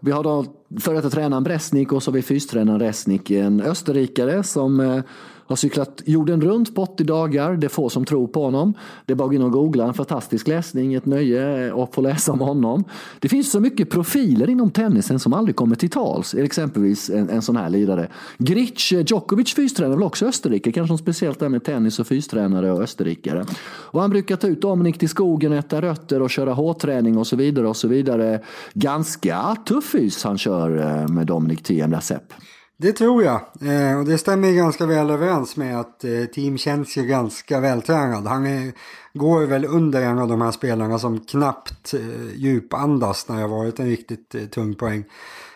[0.00, 0.44] Vi har då
[0.80, 5.02] före detta tränaren Bresnik och så har vi fystränaren Resnick, en österrikare som eh,
[5.46, 7.56] har cyklat jorden runt på 80 dagar.
[7.56, 8.74] Det är få som tror på honom.
[9.06, 9.84] Det är bara att gå in och googla.
[9.84, 12.84] En fantastisk läsning, ett nöje att få läsa om honom.
[13.18, 16.34] Det finns så mycket profiler inom tennisen som aldrig kommer till tals.
[16.34, 18.08] Exempelvis en, en sån här lirare.
[18.38, 20.72] Gritsch, Djokovic fystränare, väl också Österrike.
[20.72, 23.44] Kanske speciellt där med tennis och fystränare och österrikare.
[23.66, 27.36] Och han brukar ta ut Dominik till skogen, äta rötter och köra hårträning och så
[27.36, 27.68] vidare.
[27.68, 28.40] och så vidare.
[28.74, 32.32] Ganska tuff fys han kör eh, med Dominik Thiem, där Sepp.
[32.76, 33.40] Det tror jag.
[33.60, 38.26] Eh, och det stämmer ganska väl överens med att eh, Team känns ju ganska vältränad.
[38.26, 38.72] Han är,
[39.12, 43.48] går väl under en av de här spelarna som knappt eh, djupandas när det har
[43.48, 45.04] varit en riktigt eh, tung poäng.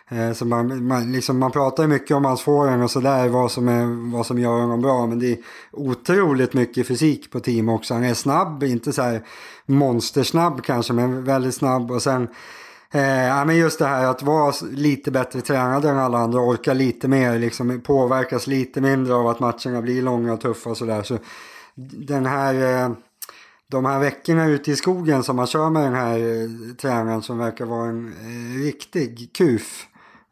[0.09, 3.51] Eh, så man, man, liksom, man pratar ju mycket om hans forehand och sådär, vad,
[3.51, 5.07] som vad som gör honom bra.
[5.07, 5.39] Men det är
[5.73, 7.95] otroligt mycket fysik på team också.
[7.95, 9.23] Han är snabb, inte så här
[9.67, 11.91] monstersnabb kanske, men väldigt snabb.
[11.91, 12.29] Och sen
[12.93, 17.09] Eh, men just det här att vara lite bättre tränad än alla andra, orka lite
[17.09, 21.03] mer, liksom, påverkas lite mindre av att matcherna blir långa och tuffa och sådär.
[21.03, 21.19] Så
[22.09, 22.91] den här, eh,
[23.71, 27.39] de här veckorna ute i skogen som man kör med den här eh, tränaren som
[27.39, 29.87] verkar vara en eh, riktig kuf.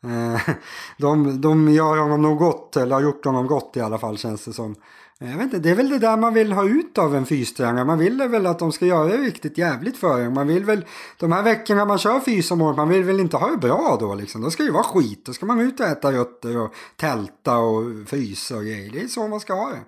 [0.04, 0.54] Eh,
[0.98, 4.44] de, de gör honom nog gott, eller har gjort honom gott i alla fall känns
[4.44, 4.74] det som.
[5.18, 7.84] Jag vet inte, det är väl det där man vill ha ut av en fystränare.
[7.84, 10.34] Man vill väl att de ska göra det riktigt jävligt för en.
[10.34, 10.84] Man vill väl,
[11.18, 13.96] de här veckorna man kör fys om året, man vill väl inte ha det bra
[14.00, 14.42] då liksom.
[14.42, 15.26] Då ska det ju vara skit.
[15.26, 18.90] Då ska man ut och äta rötter och tälta och frysa och grejer.
[18.92, 19.80] Det är så man ska ha det.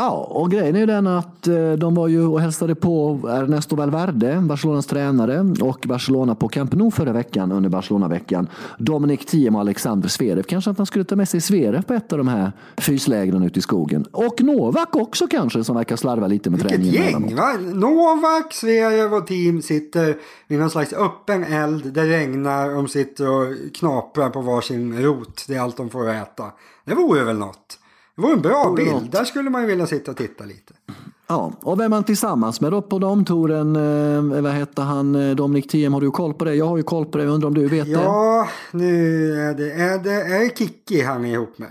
[0.00, 3.76] Ja, och grejen är ju den att eh, de var ju och hälsade på Ernesto
[3.76, 8.48] Valverde, Barcelonas tränare, och Barcelona på Camp Nou förra veckan under Barcelona-veckan.
[8.78, 10.42] Dominic Thiem och Alexander Zverev.
[10.42, 13.58] Kanske att han skulle ta med sig Zverev på ett av de här fyslägren ute
[13.58, 14.06] i skogen.
[14.12, 17.22] Och Novak också kanske, som verkar slarva lite med Vilket träningen.
[17.22, 17.36] Vilket gäng!
[17.36, 17.52] Va?
[17.74, 20.16] Novak, Zverev och Team sitter
[20.48, 21.92] vid någon slags öppen eld.
[21.92, 25.44] Det regnar, de sitter och knaprar på varsin rot.
[25.48, 26.44] Det är allt de får äta.
[26.84, 27.79] Det vore väl något.
[28.20, 28.92] Det var en bra bild.
[28.92, 29.12] Något.
[29.12, 30.74] Där skulle man ju vilja sitta och titta lite.
[31.26, 35.66] Ja, och vem man tillsammans med då på damtouren, eh, vad heter han, eh, Dominic
[35.66, 36.54] Thiem, har du koll på det?
[36.54, 38.04] Jag har ju koll på det, jag undrar om du vet ja, det?
[38.04, 41.68] Ja, nu är det, är det är Kiki han är ihop med.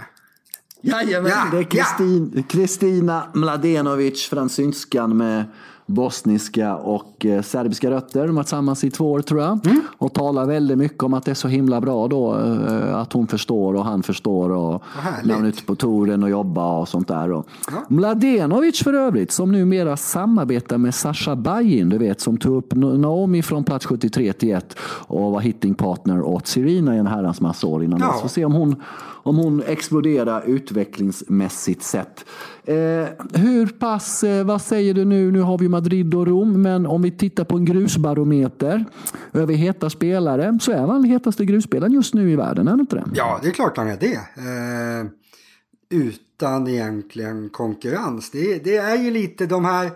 [0.81, 3.39] Jajamän, ja, det är Kristina ja.
[3.39, 5.45] Mladenovic, fransynskan med
[5.89, 8.27] bosniska och eh, serbiska rötter.
[8.27, 9.65] De har tillsammans i två år tror jag.
[9.65, 9.81] Mm.
[9.97, 12.37] Och talar väldigt mycket om att det är så himla bra då.
[12.37, 14.49] Eh, att hon förstår och han förstår.
[14.49, 14.83] Och
[15.23, 17.31] när hon är ute på touren och jobbar och sånt där.
[17.31, 17.85] Och ja.
[17.87, 21.89] Mladenovic för övrigt som numera samarbetar med Sasha Bajin.
[21.89, 24.75] Du vet som tog upp Naomi från plats 73 till 1
[25.07, 28.11] och var hittingpartner åt Serena i en herrans massa år innan ja.
[28.11, 28.21] dess.
[28.21, 28.75] Får se om hon,
[29.23, 32.25] om hon exploderar utvecklingsmässigt sett.
[32.69, 35.31] Eh, hur pass, eh, vad säger du nu?
[35.31, 38.85] Nu har vi Madrid och Rom, men om vi tittar på en grusbarometer
[39.33, 42.79] över heta spelare så är han den hetaste grusspelaren just nu i världen, är han
[42.79, 43.03] inte det?
[43.13, 44.15] Ja, det är klart han är det.
[44.15, 45.09] Eh,
[45.89, 48.31] utan egentligen konkurrens.
[48.31, 49.91] Det, det, är ju lite de här,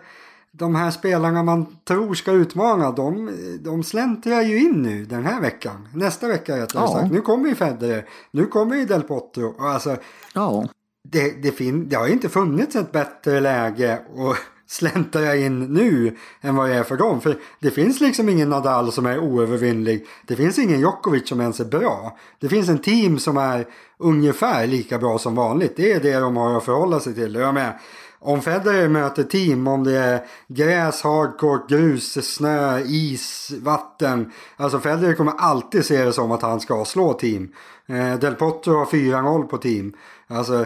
[0.51, 2.91] de här spelarna man tror ska utmana.
[2.91, 3.31] De,
[3.61, 5.87] de släntrar ju in nu den här veckan.
[5.93, 6.87] Nästa vecka rättare ja.
[6.87, 7.11] sagt.
[7.11, 8.05] Nu kommer ju Federer.
[8.31, 9.55] Nu kommer ju Del Potro.
[9.59, 9.97] Alltså,
[10.33, 10.67] ja
[11.03, 13.93] det, det, fin, det har ju inte funnits ett bättre läge.
[13.93, 14.37] att
[14.67, 17.21] släntra in nu än vad det är för dem.
[17.21, 20.05] För det finns liksom ingen Nadal som är oövervinnlig.
[20.27, 22.17] Det finns ingen Djokovic som ens är bra.
[22.39, 25.73] Det finns en team som är ungefär lika bra som vanligt.
[25.75, 27.35] Det är det de har att förhålla sig till.
[27.35, 27.79] Jag med.
[28.19, 34.31] Om Federer möter team, om det är gräs, hardcourt, grus, snö, is, vatten.
[34.57, 37.53] Alltså Federer kommer alltid se det som att han ska slå team.
[37.85, 39.93] Eh, Del Potro har 4-0 på team.
[40.27, 40.65] Alltså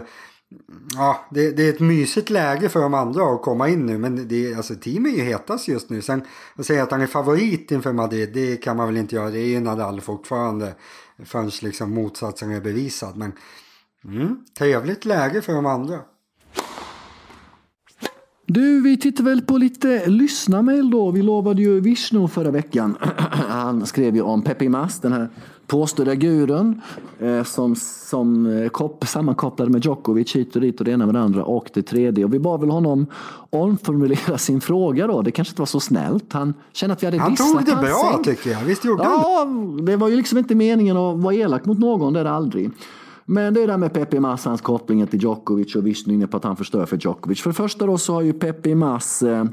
[0.95, 3.97] Ja, det, det, är ett mysigt läge för de andra att komma in nu.
[3.97, 6.01] Men det, alltså, team är ju hetast just nu.
[6.01, 6.23] Sen
[6.55, 9.29] att säga att han är favorit inför Madrid, det kan man väl inte göra.
[9.29, 10.75] Det är ju Nadal fortfarande.
[11.25, 13.17] Förrän liksom motsatsen är bevisad.
[13.17, 13.31] Men
[14.03, 15.99] mm, trevligt läge för de andra.
[18.49, 21.12] Du, vi tittar väl på lite lyssnarmail då.
[21.12, 22.97] Vi lovade ju Vishnu förra veckan.
[23.49, 25.29] Han skrev ju om Pepe Mas, den här
[25.67, 26.81] påstådda gurun
[27.19, 27.75] eh, som,
[28.10, 31.43] som eh, kop, sammankopplade med Djokovic hit och dit och det ena med det andra
[31.43, 32.25] och det tredje.
[32.25, 33.05] Och vi bad väl honom
[33.49, 35.21] omformulera sin fråga då.
[35.21, 36.33] Det kanske inte var så snällt.
[36.33, 38.23] Han kände att vi hade Han tog det bra säng.
[38.23, 38.60] tycker jag.
[38.60, 39.95] Visst gjorde ja, han det?
[39.95, 42.71] var ju liksom inte meningen att vara elak mot någon, det är det aldrig.
[43.29, 46.37] Men det är där med Pepe Mas, hans koppling till Djokovic och Vishnu inne på
[46.37, 47.41] att han förstör för Djokovic.
[47.41, 49.45] För det första då så har ju Pepe Mas eh,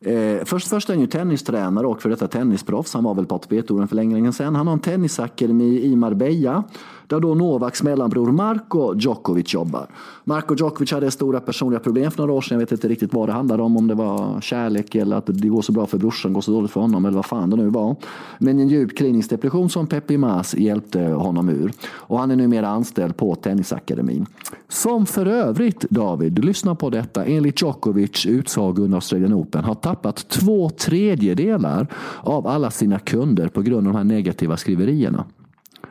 [0.00, 2.94] Eh, först, först är han ju tennistränare och för detta tennisproffs.
[2.94, 4.54] Han var väl på ATP-touren för länge, länge sedan.
[4.54, 6.64] Han har en tennisakademi i Marbella
[7.06, 9.86] där då Novaks mellanbror Marko Djokovic jobbar.
[10.24, 12.54] Marko Djokovic hade stora personliga problem för några år sedan.
[12.54, 13.76] Jag vet inte riktigt vad det handlade om.
[13.76, 16.70] Om det var kärlek eller att det går så bra för brorsan, går så dåligt
[16.70, 17.96] för honom eller vad fan det nu var.
[18.38, 21.72] Men en djup klinisk depression som Peppi Mas hjälpte honom ur.
[21.88, 24.26] Och han är numera anställd på Tennisakademin.
[24.68, 30.28] Som för övrigt, David, lyssna på detta, enligt Djokovic utsago under Australian Open har tappat
[30.28, 31.86] två tredjedelar
[32.20, 35.24] av alla sina kunder på grund av de här negativa skriverierna.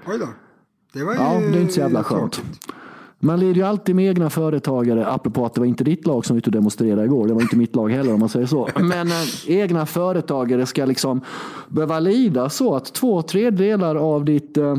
[0.08, 0.28] Oj då.
[0.96, 2.42] Det var ju ja, det är inte så jävla skönt.
[3.20, 6.36] Man leder ju alltid med egna företagare, apropå att det var inte ditt lag som
[6.36, 7.28] vi demonstrerade igår.
[7.28, 8.70] Det var inte mitt lag heller om man säger så.
[8.80, 9.14] Men äh,
[9.48, 11.22] egna företagare ska liksom
[11.70, 14.76] behöva lida så att två tredjedelar av ditt, äh,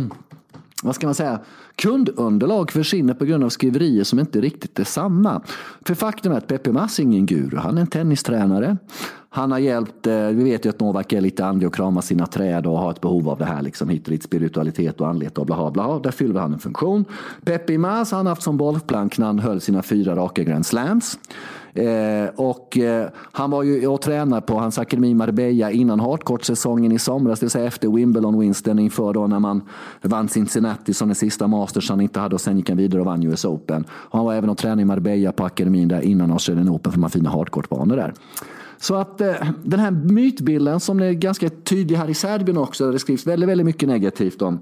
[0.83, 1.41] vad ska man säga,
[1.75, 5.43] kundunderlag försvinner på grund av skriverier som inte riktigt är sanna.
[5.87, 7.57] För faktum är att Pepe Mass är ingen guru.
[7.57, 8.77] Han är en tennistränare.
[9.37, 12.27] Han har hjälpt, eh, vi vet ju att Novak är lite andlig och kramar sina
[12.27, 15.39] träd och har ett behov av det här, liksom hit och dit, spiritualitet och andlighet
[15.39, 15.99] och bla bla.
[15.99, 17.05] Där fyller han en funktion.
[17.45, 21.19] Pepe har han haft som bollplank när han höll sina fyra raka Grand Slams.
[21.75, 26.99] Eh, och eh, han var ju och tränade på hans akademi Marbella innan hardcourt-säsongen i
[26.99, 29.63] somras, det vill säga efter Wimbledon-winsten inför då när man
[30.03, 33.07] vann Cincinnati som den sista Masters han inte hade och sen gick han vidare och
[33.07, 33.85] vann US Open.
[33.91, 37.01] Och han var även och tränade i Marbella på akademin där innan Australian Open för
[37.01, 38.15] man fina hardcourt där.
[38.79, 39.35] Så att eh,
[39.65, 43.49] den här mytbilden som är ganska tydlig här i Serbien också, där det skrivs väldigt,
[43.49, 44.59] väldigt mycket negativt om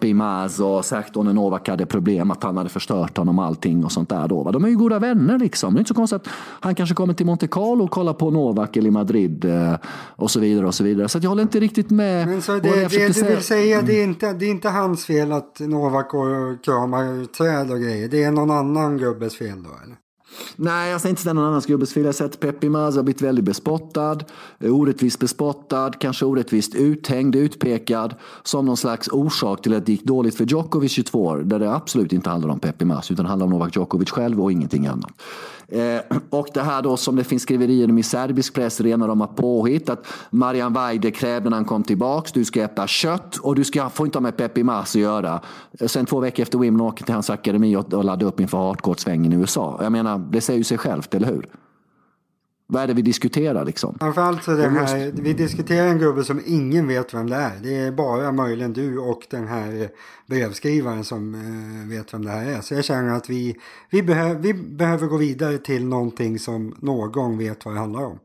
[0.00, 4.08] Imaz och sagt när Novak hade problem att han hade förstört honom allting och sånt
[4.08, 4.42] där då.
[4.42, 4.52] Va?
[4.52, 5.74] De är ju goda vänner liksom.
[5.74, 6.28] Det är inte så konstigt att
[6.60, 9.74] han kanske kommer till Monte Carlo och kollar på Novak eller Madrid eh,
[10.16, 11.08] och så vidare och så vidare.
[11.08, 12.28] Så jag håller inte riktigt med.
[12.28, 15.04] Men så det, det, det du vill säga, det är, inte, det är inte hans
[15.06, 18.08] fel att Novak och kramar träd och grejer.
[18.08, 19.96] Det är någon annan gubbes fel då eller?
[20.56, 22.02] Nej, jag säger inte någon annan gubbes fel.
[22.02, 24.18] Jag har sett Pepi Maz har blivit väldigt bespottad,
[24.58, 30.04] eh, orättvist bespottad, kanske orättvist uthängd, utpekad som någon slags orsak till att det gick
[30.04, 31.38] dåligt för Djokovic 22 år.
[31.38, 34.52] Där det absolut inte handlar om Pepi Maz utan handlar om Novak Djokovic själv och
[34.52, 35.12] ingenting annat.
[35.70, 39.26] Eh, och det här då som det finns skriverier om i serbisk press, rena rama
[39.26, 43.64] påhitt, att Marian Vajde krävde när han kom tillbaks, du ska äta kött och du
[43.64, 45.40] ska, får inte ha med Pepi Mas att göra.
[45.86, 49.32] Sen två veckor efter Wimbledon åker till hans akademi och, och laddar upp inför hardcourt-svängen
[49.32, 49.78] i USA.
[49.82, 51.46] Jag menar, det säger ju sig självt, eller hur?
[52.72, 53.96] Vad är det vi diskuterar liksom?
[54.00, 57.52] Framförallt så det här, vi diskuterar en gubbe som ingen vet vem det är.
[57.62, 59.88] Det är bara möjligen du och den här
[60.26, 62.60] brevskrivaren som eh, vet vem det här är.
[62.60, 63.56] Så jag känner att vi,
[63.90, 68.18] vi, behö, vi behöver gå vidare till någonting som någon vet vad det handlar om.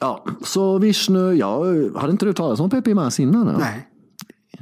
[0.00, 1.64] Ja, så Vishnu, ja,
[1.96, 3.46] hade inte du talat om Pepe Mas innan?
[3.46, 3.52] Då?
[3.52, 3.88] Nej.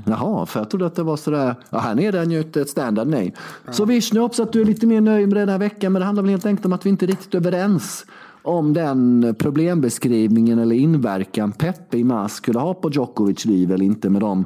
[0.07, 3.07] Jaha, för jag trodde att det var sådär, ja här nere är ju ett standard
[3.07, 3.33] name.
[3.66, 3.72] Ja.
[3.72, 6.07] Så Vishnu, hoppas att du är lite mer nöjd med den här veckan, men det
[6.07, 8.07] handlar väl helt enkelt om att vi inte är riktigt överens
[8.44, 14.11] om den problembeskrivningen eller inverkan Peppe i mars skulle ha på Djokovic liv eller inte
[14.11, 14.44] med de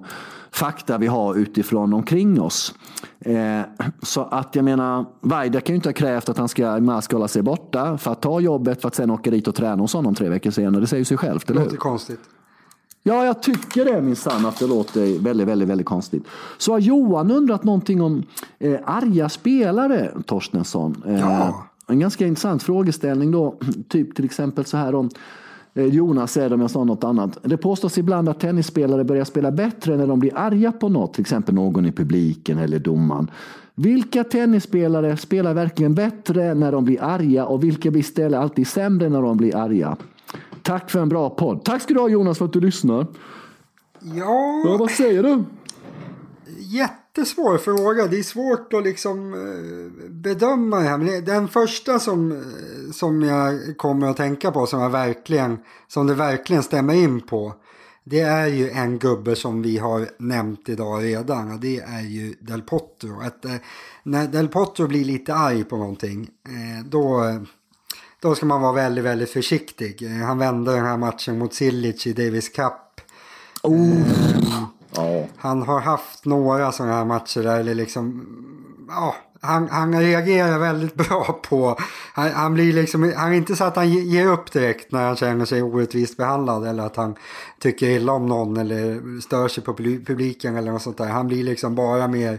[0.50, 2.74] fakta vi har utifrån omkring oss.
[3.20, 3.60] Eh,
[4.02, 7.16] så att jag menar, Vajda kan ju inte ha krävt att han ska, Mas ska
[7.16, 9.92] hålla sig borta för att ta jobbet för att sen åka dit och träna hos
[9.92, 10.80] honom tre veckor senare.
[10.80, 11.66] Det säger sig självt, eller hur?
[11.66, 12.20] Det låter konstigt.
[13.02, 16.24] Ja, jag tycker det minsann att det låter väldigt, väldigt, väldigt konstigt.
[16.58, 18.22] Så har Johan undrat någonting om
[18.58, 21.02] eh, arga spelare, Torstensson.
[21.06, 21.67] Eh, ja.
[21.88, 25.10] En ganska intressant frågeställning då, typ till exempel så här om
[25.74, 27.38] eh, Jonas säger om jag sa något annat.
[27.42, 31.20] Det påstås ibland att tennisspelare börjar spela bättre när de blir arga på något, till
[31.20, 33.30] exempel någon i publiken eller domaren.
[33.74, 39.08] Vilka tennisspelare spelar verkligen bättre när de blir arga och vilka blir istället alltid sämre
[39.08, 39.96] när de blir arga?
[40.62, 41.64] Tack för en bra podd.
[41.64, 43.06] Tack ska du ha Jonas för att du lyssnar.
[44.00, 45.44] Ja, ja vad säger du?
[47.18, 48.06] Jättesvår fråga.
[48.06, 50.98] Det är svårt att liksom eh, bedöma det här.
[50.98, 56.06] Men den första som, eh, som jag kommer att tänka på som, jag verkligen, som
[56.06, 57.54] det verkligen stämmer in på.
[58.04, 61.52] Det är ju en gubbe som vi har nämnt idag redan.
[61.52, 63.20] Och det är ju Del Potro.
[63.20, 63.54] Att, eh,
[64.02, 66.28] när Del Potro blir lite arg på någonting.
[66.48, 67.22] Eh, då,
[68.20, 70.08] då ska man vara väldigt, väldigt försiktig.
[70.08, 73.00] Han vände den här matchen mot Silic i Davis Cup.
[73.62, 74.37] Oh.
[74.98, 75.26] Ja.
[75.36, 78.26] Han har haft några sådana här matcher där det liksom,
[78.88, 81.78] ja, han, han reagerar väldigt bra på,
[82.14, 85.16] han, han, blir liksom, han är inte så att han ger upp direkt när han
[85.16, 87.14] känner sig orättvist behandlad eller att han
[87.60, 91.08] tycker illa om någon eller stör sig på publiken eller något sånt där.
[91.08, 92.38] Han blir liksom bara mer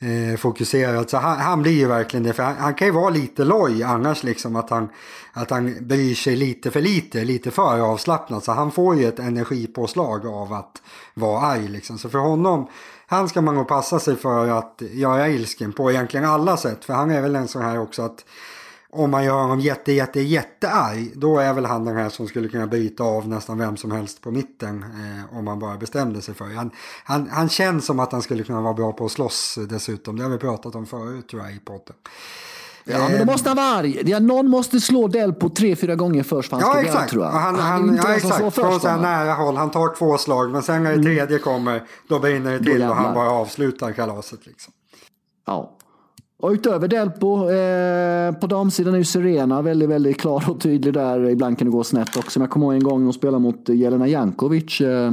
[0.00, 0.94] eh, fokuserad.
[0.94, 2.32] Så alltså, han, han, blir ju verkligen det.
[2.32, 4.88] För han, han, kan ju vara lite loj annars liksom att han,
[5.32, 8.44] att han bryr sig lite för lite, lite för avslappnat.
[8.44, 10.82] Så han får ju ett energipåslag av att
[11.14, 11.98] vara arg liksom.
[11.98, 12.68] Så för honom,
[13.06, 16.84] han ska man nog passa sig för att göra ilsken på egentligen alla sätt.
[16.84, 18.24] För han är väl en sån här också att
[18.92, 22.48] om man gör honom jätte, jätte, jättearg, då är väl han den här som skulle
[22.48, 26.34] kunna bryta av nästan vem som helst på mitten eh, om man bara bestämde sig
[26.34, 26.54] för det.
[26.54, 26.70] Han,
[27.04, 30.16] han, han känns som att han skulle kunna vara bra på att slåss dessutom.
[30.16, 31.96] Det har vi pratat om förut tror jag i podden.
[32.84, 34.10] Ja, men då måste han vara arg.
[34.10, 37.04] Ja, någon måste slå Del på tre, fyra gånger först för han ja, ska exakt.
[37.04, 37.32] bli tror jag.
[37.32, 38.54] Han, han, han ja, exakt.
[38.54, 39.56] Från så här nära håll.
[39.56, 41.04] Han tar två slag, men sen när det mm.
[41.04, 44.46] tredje kommer, då brinner det till och han bara avslutar kalaset.
[44.46, 44.72] Liksom.
[45.46, 45.76] Ja.
[46.40, 51.28] Och utöver Delpo, eh, på damsidan är ju Serena väldigt, väldigt klar och tydlig där.
[51.28, 52.38] Ibland kan det gå snett också.
[52.38, 54.80] Men jag kommer ihåg en gång hon spelade mot eh, Jelena Jankovic.
[54.80, 55.12] Eh,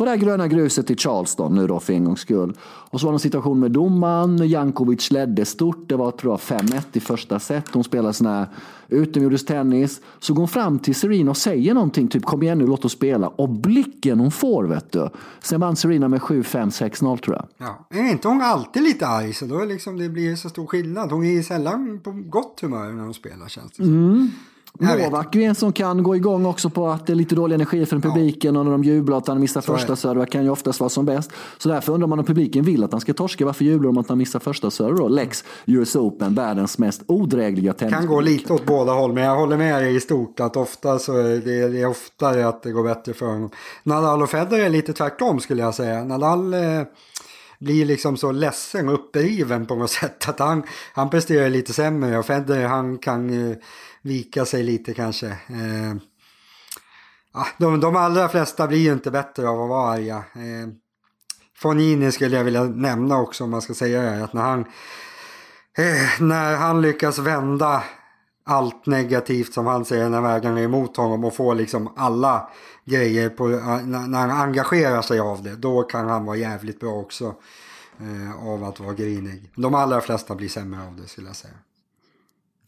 [0.00, 2.56] på det här gröna gruset i Charleston nu då för en gångs skull.
[2.62, 4.48] Och så var det en situation med domaren.
[4.48, 5.88] Jankovic ledde stort.
[5.88, 7.64] Det var tror jag 5-1 i första set.
[7.72, 8.46] Hon spelade sån här
[8.88, 10.00] utomjordisk tennis.
[10.18, 12.92] Så går hon fram till Serena och säger någonting, typ kom igen nu, låt oss
[12.92, 13.28] spela.
[13.28, 15.10] Och blicken hon får, vet du.
[15.40, 17.46] Sen vann Serena med 7-5, 6-0 tror jag.
[17.58, 21.12] Ja, är inte hon alltid lite arg så då liksom det blir så stor skillnad.
[21.12, 23.94] Hon är sällan på gott humör när hon spelar känns det som.
[23.94, 24.30] Mm.
[24.78, 27.86] Novak är en som kan gå igång också på att det är lite dålig energi
[27.86, 28.60] från publiken ja.
[28.60, 31.30] och när de jublar att han missar första serve kan ju oftast vara som bäst.
[31.58, 33.46] Så därför undrar man om publiken vill att han ska torska.
[33.46, 35.08] Varför jublar de att han missar första serve då?
[35.08, 37.94] Lex US Open, världens mest odrägliga tennis.
[37.94, 40.98] Kan gå lite åt båda håll, men jag håller med dig i stort att ofta
[40.98, 43.50] så är det, det är oftare att det går bättre för honom.
[43.82, 46.04] Nadal och Federer är lite tvärtom skulle jag säga.
[46.04, 46.82] Nadal eh
[47.60, 50.28] blir liksom så ledsen och uppriven på något sätt.
[50.28, 53.56] Att han, han presterar lite sämre och Federer han kan eh,
[54.02, 55.26] vika sig lite kanske.
[55.26, 55.94] Eh,
[57.58, 60.16] de, de allra flesta blir ju inte bättre av att vara arga.
[60.16, 60.68] Eh,
[61.56, 64.24] Fonini skulle jag vilja nämna också om man ska säga det.
[64.24, 64.60] Att när han,
[65.78, 67.84] eh, när han lyckas vända
[68.44, 72.50] allt negativt som han säger när vägen är emot honom och får liksom alla
[72.84, 75.56] grejer på, eh, när han engagerar sig av det.
[75.56, 77.34] Då kan han vara jävligt bra också
[78.00, 79.52] eh, av att vara grinig.
[79.56, 81.54] De allra flesta blir sämre av det skulle jag säga.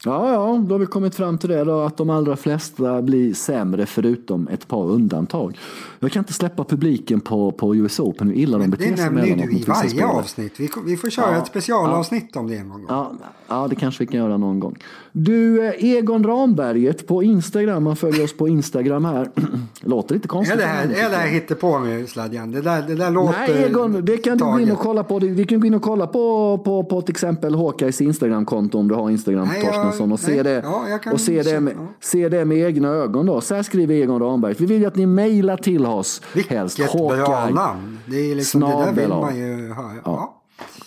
[0.05, 3.35] Ja, ja, då har vi kommit fram till det då, att de allra flesta blir
[3.35, 5.59] sämre förutom ett par undantag.
[5.99, 8.95] Jag kan inte släppa publiken på, på US Open, hur illa de beter sig.
[8.95, 10.61] Det nämner du i varje avsnitt.
[10.61, 12.87] Vi, vi får köra ja, ett specialavsnitt ja, om det någon gång.
[12.88, 13.12] Ja,
[13.49, 14.77] ja, det kanske vi kan göra någon gång.
[15.14, 19.31] Du, eh, Egon Ramberget på Instagram, man följer oss på Instagram här.
[19.81, 20.55] låter lite konstigt.
[20.55, 22.51] Är det här, är det här hittepå nu, Sladjan?
[22.51, 25.18] Det där, det där låter Nej, Egon, det kan du gå in och kolla på.
[25.18, 28.94] Vi kan gå in och kolla på, på, på till exempel Håkajs Instagramkonto om du
[28.94, 32.59] har Instagram, Nej, Torstensson, och se det, ja, och se det, med, se det med
[32.59, 33.27] egna ögon.
[33.27, 33.40] Då.
[33.40, 34.61] Så här skriver Egon Ramberget.
[34.61, 36.22] Vi vill att ni mejlar till oss.
[36.35, 36.79] Vilket helst.
[36.92, 37.98] bra namn.
[38.07, 39.92] Det, är liksom, det där vill man ju höra.
[40.05, 40.38] Ja.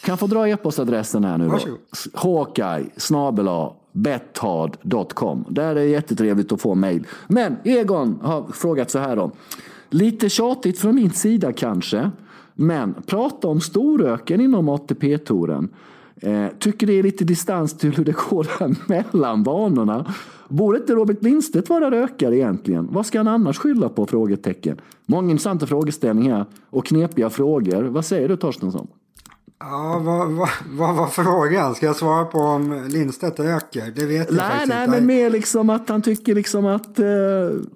[0.01, 1.59] Kan få dra e-postadressen här nu då.
[2.13, 3.47] Hawkeye snabel
[3.95, 5.45] bethard.com.
[5.49, 7.07] Där är det jättetrevligt att få mejl.
[7.27, 9.31] Men Egon har frågat så här då.
[9.89, 12.11] Lite tjatigt från min sida kanske.
[12.53, 15.69] Men prata om storöken inom ATP-touren.
[16.15, 18.75] Eh, tycker det är lite distans till hur det går där
[19.13, 20.13] mellan banorna.
[20.47, 22.87] Borde inte Robert Lindstedt vara rökare egentligen?
[22.91, 24.05] Vad ska han annars skylla på?
[24.05, 24.77] Frågetecken.
[25.05, 27.83] Många intressanta frågeställningar och knepiga frågor.
[27.83, 28.87] Vad säger du Torstensson?
[29.59, 31.75] Ja, vad, vad, vad var frågan?
[31.75, 33.93] Ska jag svara på om Lindstedt röker?
[33.95, 34.97] Det vet jag nej, faktiskt nej, inte.
[34.97, 37.05] men mer liksom att han tycker liksom att uh,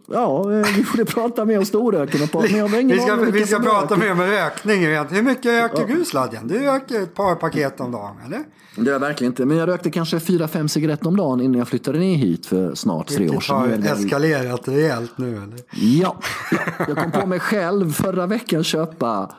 [0.08, 2.22] ja, eh, vi borde prata mer om storröken.
[2.34, 4.86] Och vi ska, vi ska prata mer om rökning.
[4.86, 5.96] Hur mycket röker ja.
[5.96, 6.48] du Sladjan?
[6.48, 8.40] Du röker ett par paket om dagen, eller?
[8.76, 9.46] Det gör jag verkligen inte.
[9.46, 12.76] Men jag rökte kanske fyra, fem cigaretter om dagen innan jag flyttade ner hit för
[12.76, 13.72] snart tre år sedan.
[13.72, 15.60] Vilket har eskalerat rejält nu, eller?
[16.02, 16.20] Ja,
[16.88, 19.32] jag kom på mig själv förra veckan köpa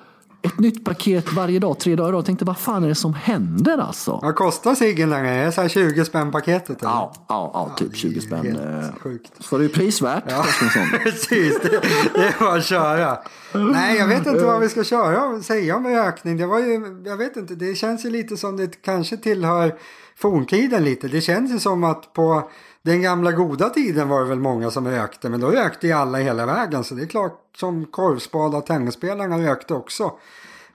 [0.42, 2.24] ett nytt paket varje dag, tre dagar i rad.
[2.24, 4.18] Tänkte vad fan är det som händer alltså?
[4.22, 5.30] Vad kostar ciggen längre?
[5.30, 6.82] Är det så här 20 spänn paketet?
[6.82, 6.90] Eller?
[6.90, 8.58] Ja, ja, ja, typ ja, 20 spänn.
[9.00, 9.32] Sjukt.
[9.38, 10.24] Så det är prisvärt.
[10.28, 10.44] Ja,
[11.02, 11.60] precis.
[11.62, 11.68] Det,
[12.14, 13.18] det är bara att köra.
[13.52, 16.36] Nej, jag vet inte vad vi ska köra och säga om ökning.
[16.36, 19.74] Det var ju, jag vet inte, det känns ju lite som det kanske tillhör
[20.16, 21.08] forntiden lite.
[21.08, 22.50] Det känns ju som att på
[22.82, 26.18] den gamla goda tiden var det väl många som ökte, men då ökte ju alla
[26.18, 26.84] hela vägen.
[26.84, 30.12] Så det är klart som korvspad och tennisspelarna ökte också.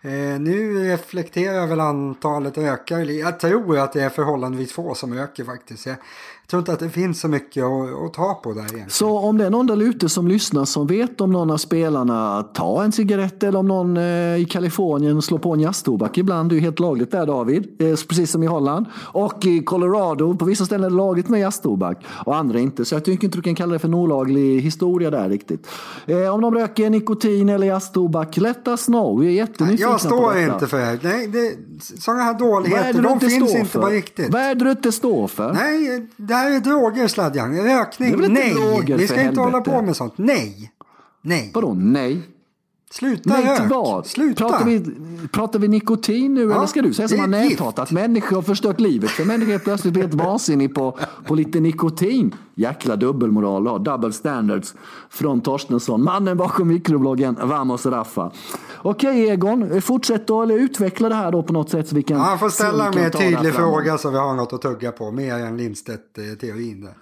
[0.02, 3.00] Eh, nu reflekterar väl antalet ökar.
[3.00, 5.86] jag tror att det är förhållandevis få som ökar faktiskt.
[5.86, 5.96] Jag,
[6.46, 8.90] jag tror inte att det finns så mycket att, att ta på där egentligen.
[8.90, 12.44] Så om det är någon där ute som lyssnar som vet om någon av spelarna
[12.44, 16.50] tar en cigarett eller om någon eh, i Kalifornien slår på en jazztobak ibland.
[16.50, 18.86] Det är ju helt lagligt där David, eh, precis som i Holland.
[18.96, 22.86] Och i Colorado, på vissa ställen är det lagligt med jazztobak och andra inte.
[22.86, 25.68] Så jag tycker inte du kan kalla det för en olaglig historia där riktigt.
[26.06, 29.20] Eh, om de röker nikotin eller jazztobak, let us know.
[29.20, 31.00] Vi är jättenyfikna Jag står inte för det.
[31.02, 31.56] Nej, det
[32.00, 34.34] sådana här dåligheter, de finns inte på riktigt.
[34.34, 35.54] Vad är det du inte står för?
[35.54, 37.58] Nej, det här är droger Sladjan.
[37.64, 38.56] Rökning, nej.
[38.88, 40.14] Vi ska inte hålla på med sånt.
[40.18, 40.72] Nej.
[41.22, 41.52] Nej.
[41.54, 42.22] Vadå nej?
[42.98, 43.70] Sluta Nej rök.
[43.70, 44.06] vad?
[44.06, 44.50] Sluta.
[44.50, 44.86] Pratar vi,
[45.32, 48.80] pratar vi nikotin nu ja, eller ska du säga som näthat att människor har förstört
[48.80, 52.36] livet för människor är plötsligt blivit vansinnig på, på lite nikotin.
[52.56, 54.74] Jäkla dubbelmoral och double standards
[55.10, 56.04] från Torstensson.
[56.04, 58.32] Mannen bakom mikrobloggen Vamos Raffa.
[58.82, 62.20] Okej Egon, fortsätt då eller utveckla det här då på något sätt så vi kan...
[62.20, 65.12] Han får ställa en mer tydlig fråga så vi har något att tugga på.
[65.12, 66.94] Mer än Lindstedt-teorin där.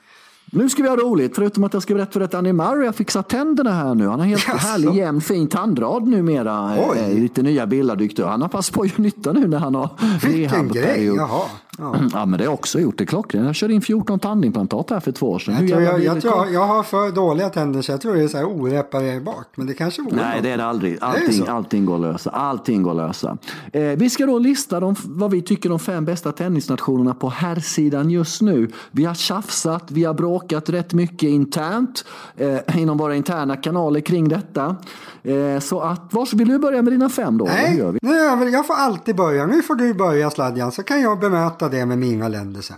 [0.55, 2.93] Nu ska vi ha roligt, förutom att jag ska berätta för att Annie Murray har
[2.93, 4.07] fixat tänderna här nu.
[4.07, 4.63] Han har helt yes.
[4.63, 6.75] härlig, jämn, fin tandrad numera.
[6.89, 6.97] Oj.
[6.99, 8.27] Eh, lite nya bilder dykt upp.
[8.27, 9.89] Han har passat på att göra nytta nu när han har
[10.27, 11.41] Vilken grej, jaha.
[11.77, 11.95] Ja.
[12.13, 12.25] ja.
[12.25, 13.45] men det har också gjort det klockrent.
[13.45, 15.53] Jag körde in 14 tandimplantat här för två år sedan.
[15.53, 18.27] Jag, tror jag, jag, tror jag, har för dåliga tänder så jag tror det är
[18.27, 19.47] så här oreparerbart.
[19.55, 20.97] Men det kanske vore Nej, det är det aldrig.
[21.01, 22.29] Allting, det allting går att lösa.
[22.29, 23.37] Allting går att lösa.
[23.73, 28.09] Eh, vi ska då lista de, vad vi tycker de fem bästa tennisnationerna på herrsidan
[28.09, 28.71] just nu.
[28.91, 32.05] Vi har tjafsat, vi har bråkat rätt mycket internt
[32.37, 34.75] eh, inom våra interna kanaler kring detta.
[35.23, 37.45] Eh, så att, vars vill du böja med dina fem då?
[37.45, 39.45] Nej, jag, jag får alltid börja.
[39.45, 42.77] Nu får du börja Sladjan så kan jag bemöta sammanfatta det med mina länder sen.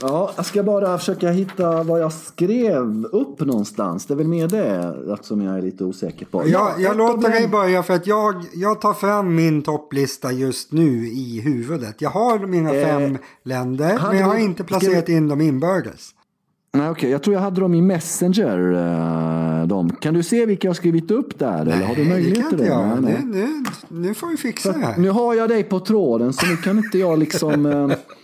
[0.00, 4.06] Ja, jag ska bara försöka hitta vad jag skrev upp någonstans.
[4.06, 6.48] Det är väl mer det som jag är lite osäker på.
[6.48, 11.06] Ja, jag låter dig börja för att jag, jag tar fram min topplista just nu
[11.06, 12.00] i huvudet.
[12.00, 16.14] Jag har mina eh, fem länder, men jag har inte placerat in dem inbördes.
[16.72, 16.90] Nej, okej.
[16.90, 17.10] Okay.
[17.10, 18.72] Jag tror jag hade dem i Messenger.
[18.72, 19.90] Uh, dem.
[20.00, 21.64] Kan du se vilka jag skrivit upp där?
[21.64, 22.66] Nej, eller har du möjlighet till det?
[22.66, 23.02] Jag.
[23.02, 24.96] Nej, nu, nu, nu får vi fixa det här.
[24.96, 27.66] Nu har jag dig på tråden så nu kan inte jag liksom...
[27.66, 27.92] Uh,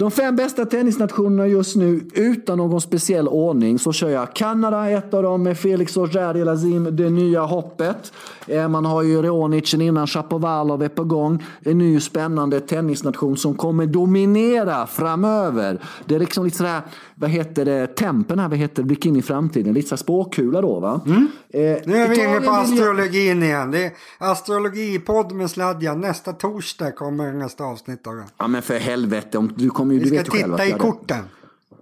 [0.00, 5.14] De fem bästa tennisnationerna just nu utan någon speciell ordning så kör jag Kanada, ett
[5.14, 8.12] av dem med Felix auger Lazim, det nya hoppet.
[8.46, 11.44] Eh, man har ju Reonicen innan, Shapovalov är på gång.
[11.60, 15.80] En ny spännande tennisnation som kommer dominera framöver.
[16.06, 16.80] Det är liksom lite sådär,
[17.14, 19.74] vad heter det, tempen här, vad heter det, blick in i framtiden.
[19.74, 21.00] Lite sådär spåkula då va.
[21.06, 21.28] Mm.
[21.50, 23.70] Eh, nu är vi inne på astrologin igen.
[23.70, 26.00] Det är astrologipodd med Sladjan.
[26.00, 28.24] Nästa torsdag kommer nästa avsnitt av den.
[28.38, 31.24] Ja men för helvete, om du kommer ju, du vet själv att titta i korten.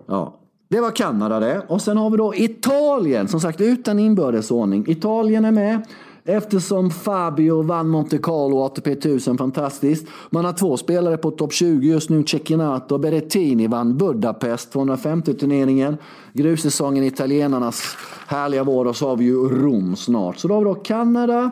[0.07, 0.35] Ja.
[0.71, 1.63] Det var Kanada det.
[1.69, 4.85] Och sen har vi då Italien, som sagt utan inbördesordning.
[4.89, 5.83] Italien är med.
[6.25, 10.07] Eftersom Fabio vann Monte Carlo ATP 1000, fantastiskt.
[10.31, 15.97] Man har två spelare på topp 20 just nu, Cecchinato och Berrettini vann Budapest 250-turneringen.
[16.33, 17.97] Grussäsongen italienarnas
[18.27, 20.39] härliga vår och så har vi ju Rom snart.
[20.39, 21.51] Så då har vi då Kanada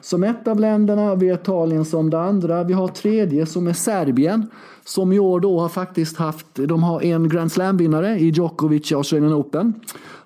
[0.00, 2.64] som ett av länderna, vi har Italien som det andra.
[2.64, 4.50] Vi har tredje som är Serbien
[4.88, 8.94] som i år då har faktiskt haft, de har en Grand Slam-vinnare i Djokovic i
[8.94, 9.74] Australian Open.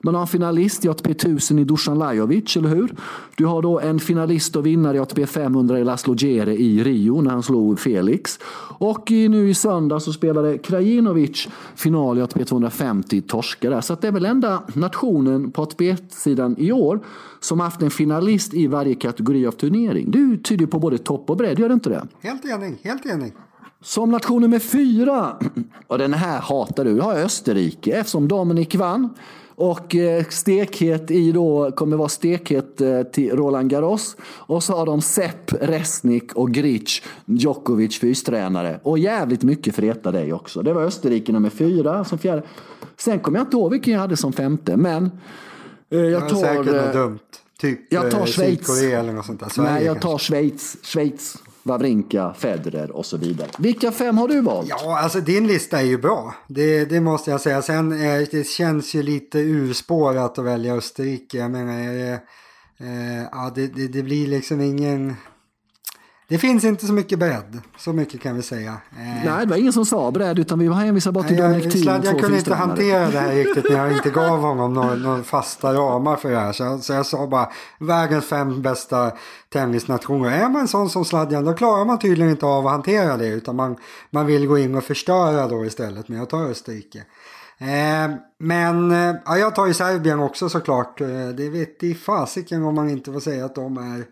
[0.01, 2.95] Man har en finalist i ATP 1000 i Dusan Lajovic, eller hur?
[3.37, 7.21] Du har då en finalist och vinnare i ATP 500 i Laszlo Gere i Rio
[7.21, 8.39] när han slog Felix.
[8.79, 13.83] Och nu i söndag så spelade Krajinovic final i ATP 250 torskade.
[13.83, 17.01] Så det är väl enda nationen på ATP-sidan i år
[17.41, 20.11] som haft en finalist i varje kategori av turnering.
[20.11, 22.07] Du tyder på både topp och bredd, gör du inte det?
[22.21, 23.33] Helt enig, helt enig.
[23.83, 25.37] Som nation nummer fyra,
[25.87, 29.15] och den här hatar du, har Österrike eftersom Dominik vann.
[29.55, 34.17] Och eh, stekhet i då kommer vara stekhet eh, till Roland Garros.
[34.23, 38.81] Och så har de Sepp, Resnik och Grich, Djokovic fystränare.
[38.83, 40.63] Och jävligt mycket för reta dig också.
[40.63, 42.43] Det var Österrike nummer fyra som fjärde.
[42.97, 45.11] Sen kommer jag inte ihåg vilken jag hade som femte, men
[45.91, 46.29] eh, jag tar...
[46.29, 47.19] Det var säkert något dumt.
[47.61, 48.67] Typ jag tar Schweiz.
[48.67, 49.13] Sverige
[49.57, 50.77] Nej, jag tar Schweiz.
[50.83, 51.37] Schweiz.
[51.63, 53.49] Wawrinka, Federer och så vidare.
[53.59, 54.69] Vilka fem har du valt?
[54.69, 56.35] Ja, alltså din lista är ju bra.
[56.47, 57.63] Det, det måste jag säga.
[57.63, 61.39] Sen eh, det känns ju lite urspårat att välja Österrike.
[61.39, 62.15] Jag menar, eh,
[62.89, 65.17] eh, ja, det, det, det, blir liksom ingen...
[66.33, 68.71] Det finns inte så mycket bredd, så mycket kan vi säga.
[68.71, 71.87] Eh, Nej, det var ingen som sa bredd, utan vi hänvisade bara till Dominic Thiem
[71.87, 75.23] Jag, jag kunde inte hantera det här riktigt när jag inte gav honom några, några
[75.23, 76.53] fasta ramar för det här.
[76.53, 79.13] Så, så jag sa bara, världens fem bästa
[79.53, 80.31] tennisnationer.
[80.31, 83.57] Är man sån som Sladjan, då klarar man tydligen inte av att hantera det, utan
[83.57, 83.77] man,
[84.11, 86.09] man vill gå in och förstöra då istället.
[86.09, 86.99] Men jag tar Österrike.
[87.59, 91.01] Eh, men eh, ja, jag tar ju Serbien också såklart.
[91.01, 94.05] Eh, det vet i fasiken om man inte får säga att de är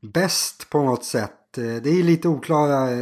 [0.00, 1.32] bäst på något sätt.
[1.58, 2.98] Eh, det är lite oklara eh,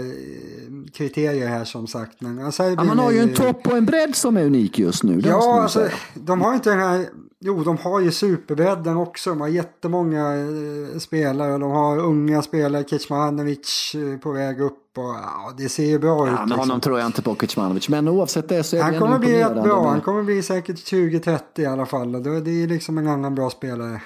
[0.93, 2.21] kriterier här som sagt.
[2.21, 5.03] Men alltså, ja, man har ju en topp och en bredd som är unik just
[5.03, 5.21] nu.
[5.25, 7.07] Ja, alltså, de har inte den här...
[7.41, 9.31] Jo, de har ju superbredden också.
[9.31, 11.59] De har jättemånga eh, spelare.
[11.59, 12.85] De har unga spelare.
[12.85, 14.85] Kecmanovic på väg upp.
[14.97, 16.39] Och, ja, det ser ju bra ja, ut.
[16.39, 16.59] Men liksom.
[16.59, 17.89] honom tror jag inte på Kecmanovic.
[17.89, 19.89] Men oavsett det så är Han det kommer bli rätt bra.
[19.89, 22.13] Han kommer bli säkert 20-30 i alla fall.
[22.23, 24.01] Det är liksom en annan bra spelare.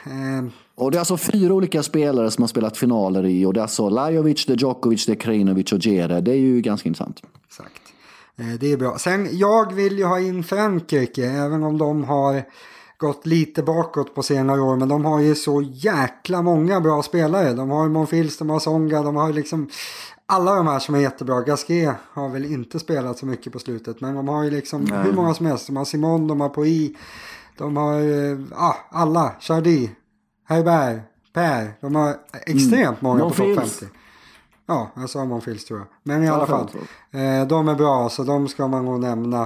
[0.82, 3.62] Och det är alltså fyra olika spelare som har spelat finaler i och det är
[3.62, 6.20] alltså Lajovic, det är Djokovic, det är Krajinovic och Djere.
[6.20, 7.22] Det är ju ganska intressant.
[7.46, 7.82] Exakt.
[8.36, 8.98] Eh, det är bra.
[8.98, 12.42] Sen, jag vill ju ha in Frankrike, även om de har
[12.96, 14.76] gått lite bakåt på senare år.
[14.76, 17.52] Men de har ju så jäkla många bra spelare.
[17.52, 19.68] De har Monfils, de har Songa, de har liksom
[20.26, 21.40] alla de här som är jättebra.
[21.40, 24.00] Gasquet har väl inte spelat så mycket på slutet.
[24.00, 25.02] Men de har ju liksom Nej.
[25.02, 25.66] hur många som helst.
[25.66, 26.96] De har Simon, de har Poi.
[27.58, 29.32] De har eh, ah, alla.
[29.40, 29.88] Chardy.
[30.44, 32.16] Herbert, Per, de har
[32.46, 32.96] extremt mm.
[33.00, 33.86] många på topp 50.
[34.66, 35.88] Ja, jag sa Monfils tror jag.
[36.02, 36.68] Men i alla fall.
[37.10, 39.42] Eh, de är bra så de ska man nog nämna.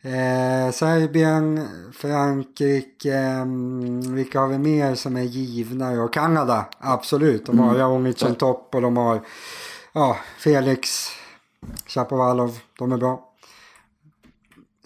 [0.00, 5.90] Eh, Serbien, Frankrike, mm, vilka har vi mer som är givna?
[6.02, 7.46] Och Kanada, absolut.
[7.46, 7.78] De har mm.
[7.78, 9.20] Raonic som topp och de har
[9.92, 11.08] ja, Felix,
[11.86, 12.58] Chapovalov.
[12.78, 13.27] De är bra.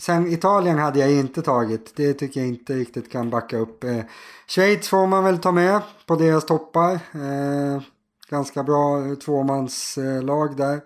[0.02, 1.96] Sen Italien hade jag inte tagit.
[1.96, 3.84] Det tycker jag inte riktigt kan backa upp.
[3.84, 4.00] Eh,
[4.46, 6.92] Schweiz får man väl ta med på deras toppar.
[6.94, 7.82] Eh,
[8.28, 10.80] ganska bra eh, tvåmanslag där.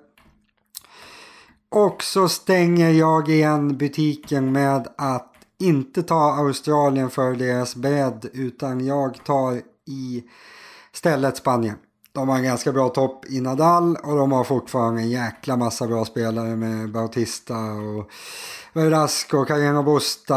[1.69, 8.87] Och så stänger jag igen butiken med att inte ta Australien för deras bredd utan
[8.87, 10.25] jag tar i
[10.93, 11.77] stället Spanien
[12.17, 15.87] de har en ganska bra topp i Nadal och de har fortfarande en jäkla massa
[15.87, 18.11] bra spelare med Bautista och
[18.73, 20.35] Verdasco, Carino Busta.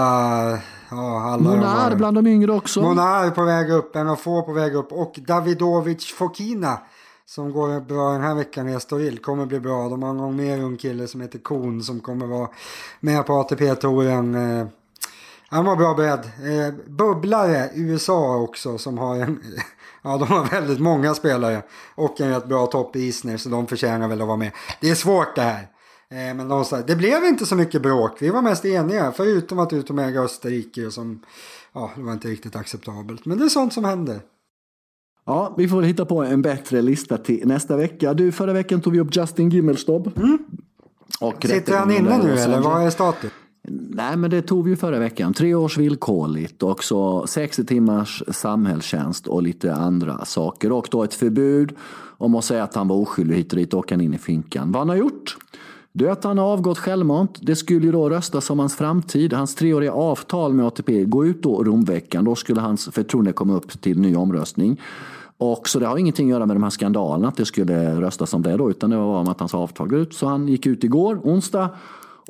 [0.89, 2.81] Ja, alla Monar bland de yngre också.
[2.81, 6.77] Monar på väg upp, en av få på väg upp och Davidovic Fokina
[7.25, 9.89] som går bra den här veckan i Estoril kommer bli bra.
[9.89, 12.49] De har någon mer ung kille som heter Kon som kommer vara
[12.99, 14.35] med på ATP-touren.
[14.35, 14.67] Eh,
[15.49, 16.19] han var bra beredd.
[16.19, 19.39] Eh, bubblare USA också som har en
[20.03, 21.63] Ja, de har väldigt många spelare
[21.95, 24.51] och en rätt bra topp i Isner så de förtjänar väl att vara med.
[24.81, 25.67] Det är svårt det här.
[26.11, 28.21] Eh, men de, det blev inte så mycket bråk.
[28.21, 31.23] Vi var mest eniga, förutom att utom äga Österrike som,
[31.73, 33.25] ja, det var inte riktigt acceptabelt.
[33.25, 34.21] Men det är sånt som händer.
[35.25, 38.13] Ja, vi får hitta på en bättre lista till nästa vecka.
[38.13, 40.17] Du, förra veckan tog vi upp Justin Gimmelstob.
[40.17, 40.37] Mm.
[41.41, 43.31] Sitter han inne nu eller vad är status?
[43.99, 45.33] Nej, men det tog vi förra veckan.
[45.33, 50.71] Tre års villkorligt och så 60 timmars samhällstjänst och lite andra saker.
[50.71, 51.75] Och då ett förbud
[52.17, 54.71] om att säga att han var oskyldig hit och dit och han in i finkan.
[54.71, 55.37] Vad han har gjort?
[55.91, 57.39] Det är att han har avgått självmant.
[57.41, 59.33] Det skulle ju då röstas om hans framtid.
[59.33, 62.25] Hans treåriga avtal med ATP går ut då Romveckan.
[62.25, 64.81] Då skulle hans förtroende komma upp till ny omröstning.
[65.37, 68.33] Och så det har ingenting att göra med de här skandalerna, att det skulle röstas
[68.33, 70.13] om det då, utan det var om att hans avtal går ut.
[70.13, 71.69] Så han gick ut igår, onsdag,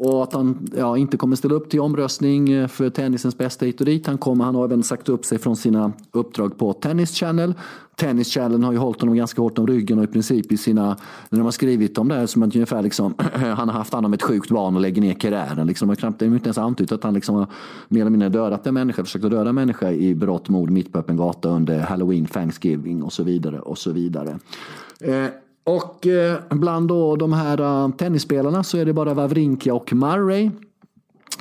[0.02, 3.80] och att han ja, inte kommer ställa upp till omröstning eh, för tennisens bästa hit
[3.80, 4.08] och dit.
[4.08, 7.54] Han, kommer, han har även sagt upp sig från sina uppdrag på Tennis Channel.
[7.96, 10.98] Tennis Channel har ju hållit honom ganska hårt om ryggen och i princip i sina,
[11.30, 14.06] när de har skrivit om det här som att ungefär liksom, han har haft hand
[14.06, 15.68] om ett sjukt barn och lägger ner karriären.
[15.68, 17.48] Liksom, de har knappt, inte ens antytt att han liksom har
[17.88, 20.92] mer eller mindre dödat en människa, försökt att döda en människa i brott mord mitt
[20.92, 23.60] på öppen gata under Halloween, Thanksgiving och så vidare.
[23.60, 24.40] Och så vidare.
[25.00, 25.26] Eh,
[25.64, 30.52] och eh, bland då de här eh, tennisspelarna så är det bara Wawrinka och Murray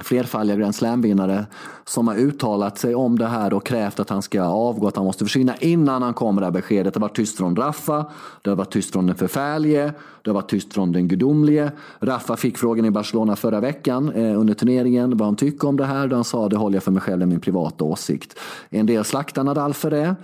[0.02, 1.46] flerfaldiga Grand Slam-vinnare
[1.84, 5.04] som har uttalat sig om det här och krävt att han ska avgå, att han
[5.04, 6.94] måste försvinna innan han kommer det här beskedet.
[6.94, 8.06] Det har varit tyst från Raffa,
[8.42, 9.92] det har varit tyst från den förfärlige,
[10.22, 11.72] det har varit tyst från den gudomlige.
[12.00, 15.84] Raffa fick frågan i Barcelona förra veckan eh, under turneringen vad han tycker om det
[15.84, 16.08] här.
[16.08, 18.38] Han sa det håller jag för mig själv, det är min privata åsikt.
[18.70, 20.16] En del slaktar Nadal för det.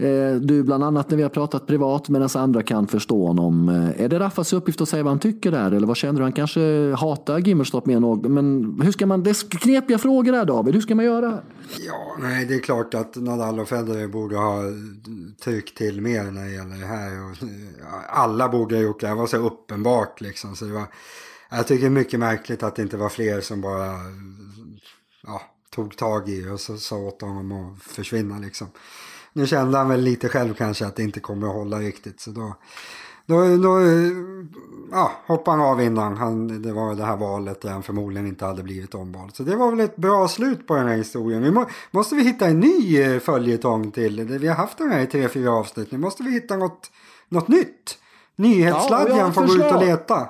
[0.00, 3.68] Eh, du bland annat när vi har pratat privat medan andra kan förstå honom.
[3.68, 6.22] Eh, är det Raffas uppgift att säga vad han tycker där eller vad känner du?
[6.22, 8.30] Han kanske hatar Gimmerstopp mer än något.
[8.30, 11.42] Men hur ska man, det är knepiga frågor där David, hur ska man göra?
[11.78, 14.62] Ja, nej det är klart att Nadal och Federer borde ha
[15.44, 17.12] tryckt till mer när det gäller det här.
[17.12, 20.56] Eh, alla borde ha gjort det, det var så uppenbart liksom.
[20.56, 20.86] Så det var,
[21.50, 23.94] jag tycker det är mycket märkligt att det inte var fler som bara
[25.22, 25.42] ja,
[25.74, 28.66] tog tag i och så sa åt honom att försvinna liksom.
[29.32, 32.20] Nu kände han väl lite själv kanske att det inte kommer att hålla riktigt.
[32.20, 32.54] Så då,
[33.26, 33.80] då, då
[34.92, 38.44] ja, hoppade han av innan han, det var det här valet där han förmodligen inte
[38.44, 39.34] hade blivit omvald.
[39.34, 41.42] Så det var väl ett bra slut på den här historien.
[41.42, 44.24] Vi må, måste vi hitta en ny eh, följetong till.
[44.24, 45.92] Vi har haft den här i tre, fyra avsnitt.
[45.92, 46.90] Nu måste vi hitta något,
[47.28, 47.98] något nytt.
[48.36, 50.28] Nyhetssladjan ja, får gå ut och leta.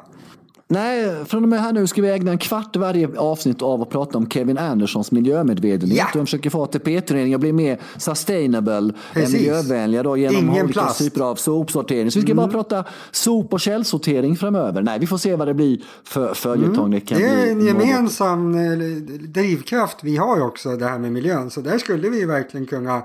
[0.72, 3.90] Nej, från och med här nu ska vi ägna en kvart varje avsnitt av att
[3.90, 5.98] prata om Kevin Andersons miljömedvetenhet.
[5.98, 6.06] Ja.
[6.12, 9.34] De försöker få ATP-turneringen att bli mer sustainable, Precis.
[9.34, 10.98] miljövänliga då, genom Ingen olika plast.
[10.98, 12.10] typer av sopsortering.
[12.10, 12.36] Så vi ska mm.
[12.36, 14.82] bara prata sop och källsortering framöver.
[14.82, 16.94] Nej, vi får se vad det blir för följetong.
[16.94, 17.02] Mm.
[17.08, 19.20] Det, det är en gemensam något...
[19.20, 21.50] drivkraft vi har också, det här med miljön.
[21.50, 23.02] Så där skulle vi verkligen kunna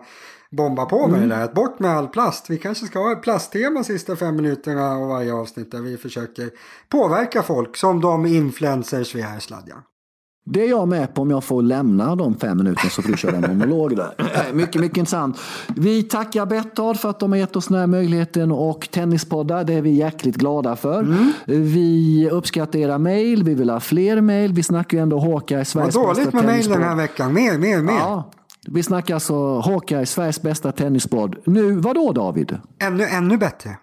[0.56, 1.30] bomba på med mm.
[1.30, 1.48] det där.
[1.54, 2.50] Bort med all plast.
[2.50, 6.50] Vi kanske ska ha ett plasttema sista fem minuterna av varje avsnitt där vi försöker
[6.90, 9.82] påverka folk som de influencers vi är Sladjan.
[10.48, 13.18] Det är jag med på om jag får lämna de fem minuterna så får du
[13.18, 14.14] köra en monolog där.
[14.54, 15.40] mycket, mycket intressant.
[15.76, 19.64] Vi tackar Betthard för att de har gett oss den här möjligheten och Tennispoddar.
[19.64, 21.00] Det är vi jäkligt glada för.
[21.00, 21.32] Mm.
[21.46, 23.44] Vi uppskattar era mejl.
[23.44, 24.54] Vi vill ha fler mejl.
[24.54, 27.34] Vi snackar ju ändå Håka Sveriges Vad dåligt med mejl den här veckan.
[27.34, 27.94] Mer, mer, mer.
[27.94, 28.32] Ja.
[28.68, 31.38] Vi snackar alltså Hawkeye, Sveriges bästa tennisbord.
[31.46, 32.58] Nu, vad då David?
[32.80, 33.78] Ännu, ännu bättre.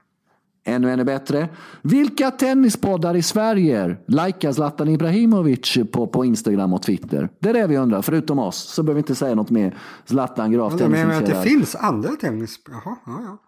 [0.65, 1.49] Ännu, ännu bättre.
[1.83, 7.29] Vilka tennispoddar i Sverige likar Zlatan Ibrahimovic på, på Instagram och Twitter?
[7.39, 8.03] Det är det vi undrar.
[8.03, 9.75] Förutom oss så behöver vi inte säga något mer.
[10.05, 12.59] Zlatan, gravt ja, Men att det finns andra tennis...
[12.71, 13.39] Jaha, ja, ja.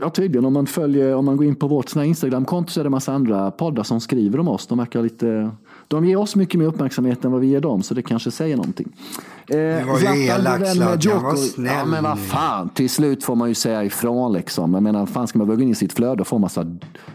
[0.00, 0.44] Ja, tydligen.
[0.44, 3.12] Om man, följer, om man går in på vårt Instagram-konto så är det en massa
[3.12, 4.66] andra poddar som skriver om oss.
[4.66, 5.50] De verkar lite
[5.88, 8.56] de ger oss mycket mer uppmärksamhet än vad vi ger dem, så det kanske säger
[8.56, 8.92] någonting.
[9.48, 11.74] Eh, det var ju elakt Zlatan, var snäll.
[11.78, 14.74] Ja, men vad fan, till slut får man ju säga ifrån liksom.
[14.74, 16.64] Jag menar, fan ska man börja gå in i sitt flöde och få massa,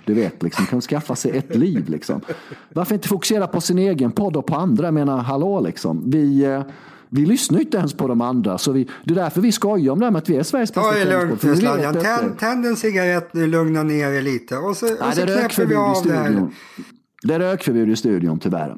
[0.05, 2.21] du vet, liksom, kan skaffa sig ett liv liksom.
[2.73, 4.85] Varför inte fokusera på sin egen podd och på andra?
[4.85, 6.03] Jag menar, hallå liksom.
[6.11, 6.43] Vi...
[6.45, 6.61] Eh,
[7.13, 8.57] vi lyssnar inte ens på de andra.
[8.57, 10.73] Så vi, det är därför vi skojar om det här med att vi är Sveriges
[10.73, 11.41] bästa Ta det lugnt.
[12.01, 14.57] Tänd, tänd en cigarett nu, lugna ner er lite.
[14.57, 16.47] Och så, Nej, och så knäpper vi av det här.
[17.23, 18.77] Det är rökförbud i studion tyvärr.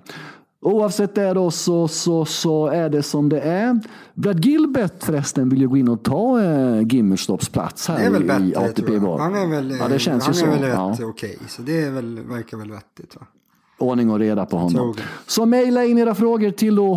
[0.63, 3.79] Oavsett det då så, så, så är det som det är.
[4.13, 8.09] Brad Gilbert förresten vill ju gå in och ta eh, Gimmerstops plats här Det är
[8.11, 9.01] väl i bättre, ATP tror jag.
[9.01, 9.19] Val.
[9.19, 10.51] Han är väl, ja, det känns han ju är så.
[10.51, 11.05] väl rätt Ja.
[11.05, 13.15] okej, så det är väl, verkar väl vettigt.
[13.15, 13.21] Va?
[13.77, 14.93] Ordning och reda på tror honom.
[14.97, 15.03] det.
[15.27, 16.93] Så mejla in era frågor till då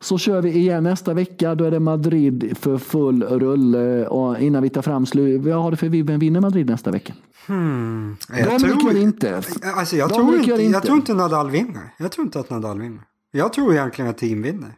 [0.00, 1.54] så kör vi igen nästa vecka.
[1.54, 4.06] Då är det Madrid för full rulle.
[4.06, 5.88] Och innan vi tar fram slut, vad har du för?
[6.02, 7.12] Vem vinner Madrid nästa vecka?
[7.46, 9.42] Jag De lyckas inte.
[9.76, 10.62] Alltså jag, De tror inte, inte.
[10.62, 11.94] jag tror inte Nadal vinner.
[11.98, 13.00] Jag tror inte att Nadal vinner.
[13.32, 14.74] Jag tror egentligen att team vinner.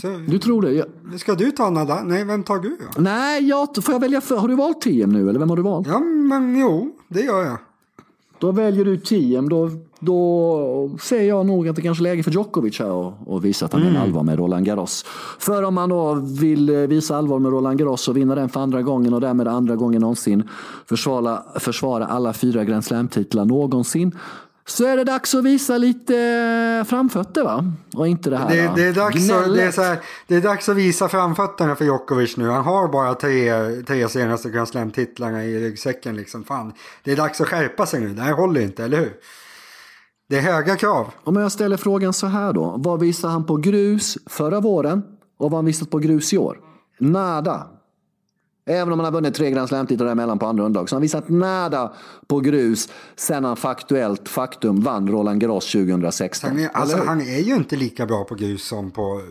[0.00, 0.72] Så, Du tror det?
[0.72, 0.84] Ja.
[1.18, 2.06] ska du ta Nadal?
[2.06, 3.00] Nej, vem tar du då?
[3.02, 4.36] Nej, jag, får jag välja för?
[4.36, 5.86] Har du valt TM nu eller vem har du valt?
[5.88, 7.58] Ja, men jo, det gör jag.
[8.40, 9.48] Då väljer du TM.
[9.48, 9.70] Då,
[10.00, 13.64] då säger jag nog att det kanske är läge för Djokovic här och, och visa
[13.66, 13.96] att han Mm.
[13.96, 15.04] är allvar med Roland Garros.
[15.38, 18.60] För om man då vill eh, visa allvar med Roland Garros och vinna den för
[18.60, 20.42] andra gången och därmed andra gången någonsin
[20.86, 24.12] försvara, försvara alla fyra Grand Slam-titlar någonsin.
[24.68, 26.16] Så är det dags att visa lite
[26.80, 27.64] eh, framfötter va?
[27.94, 30.68] Och inte det här Det, det, är dags att, det, är här, det är dags
[30.68, 32.48] att visa framfötterna för Djokovic nu.
[32.48, 33.52] Han har bara tre,
[33.82, 36.16] tre senaste Grand Slam-titlarna i ryggsäcken.
[36.16, 36.44] Liksom.
[36.44, 36.72] Fan,
[37.04, 38.08] det är dags att skärpa sig nu.
[38.08, 39.12] Det här håller inte, eller hur?
[40.28, 41.10] Det är höga krav.
[41.24, 42.74] Om jag ställer frågan så här då.
[42.78, 45.02] Vad visade han på grus förra våren
[45.38, 46.58] och vad har han visat på grus i år?
[46.98, 47.66] Nada.
[48.68, 51.02] Även om han har vunnit tre Grand Slam-titlar däremellan på andra underlag så har han
[51.02, 51.92] visat nada
[52.26, 56.50] på grus sen han faktuellt faktum vann Roland Garros 2016.
[56.50, 59.22] Han är, alltså, han är ju inte lika bra på grus som på,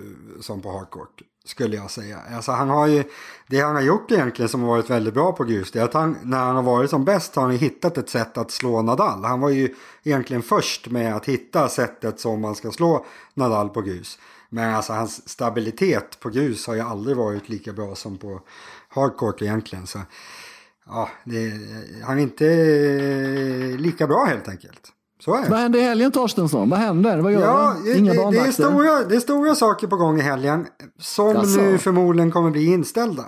[0.42, 1.22] som på hardcourt.
[1.46, 2.20] Skulle jag säga.
[2.36, 3.04] Alltså, han har ju,
[3.48, 5.72] det han har gjort egentligen som har varit väldigt bra på grus.
[5.72, 8.38] Det är att han, när han har varit som bäst har han hittat ett sätt
[8.38, 9.24] att slå Nadal.
[9.24, 13.82] Han var ju egentligen först med att hitta sättet som man ska slå Nadal på
[13.82, 14.20] grus.
[14.50, 18.42] Men alltså hans stabilitet på grus har ju aldrig varit lika bra som på
[18.98, 19.88] hardcourt egentligen.
[19.88, 20.00] Så
[20.86, 21.52] ja, det,
[22.04, 24.94] han är inte eh, lika bra helt enkelt.
[25.20, 25.50] Så är det.
[25.50, 26.70] Vad händer i helgen Torstensson?
[26.70, 27.22] Vad händer?
[27.22, 30.20] Vad gör Ja, det, Inga det, det, är stora, det är stora saker på gång
[30.20, 30.68] i helgen.
[31.00, 31.62] Som Jaså?
[31.62, 33.26] nu förmodligen kommer bli inställda.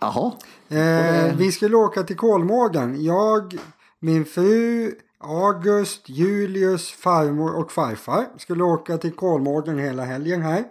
[0.00, 0.32] Jaha.
[0.68, 3.04] Eh, vi skulle åka till Kolmården.
[3.04, 3.58] Jag,
[4.00, 4.92] min fru,
[5.24, 10.64] August, Julius, farmor och farfar skulle åka till Kolmården hela helgen här.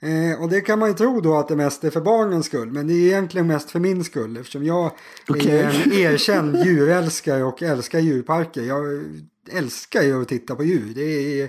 [0.00, 2.72] Eh, och det kan man ju tro då att det mest är för barnens skull.
[2.72, 4.36] Men det är egentligen mest för min skull.
[4.36, 4.90] Eftersom jag
[5.28, 5.58] Okej.
[5.58, 8.62] är en erkänd djurälskare och älskar djurparker.
[8.62, 8.84] Jag
[9.52, 10.92] älskar ju att titta på djur.
[10.94, 11.48] Det är,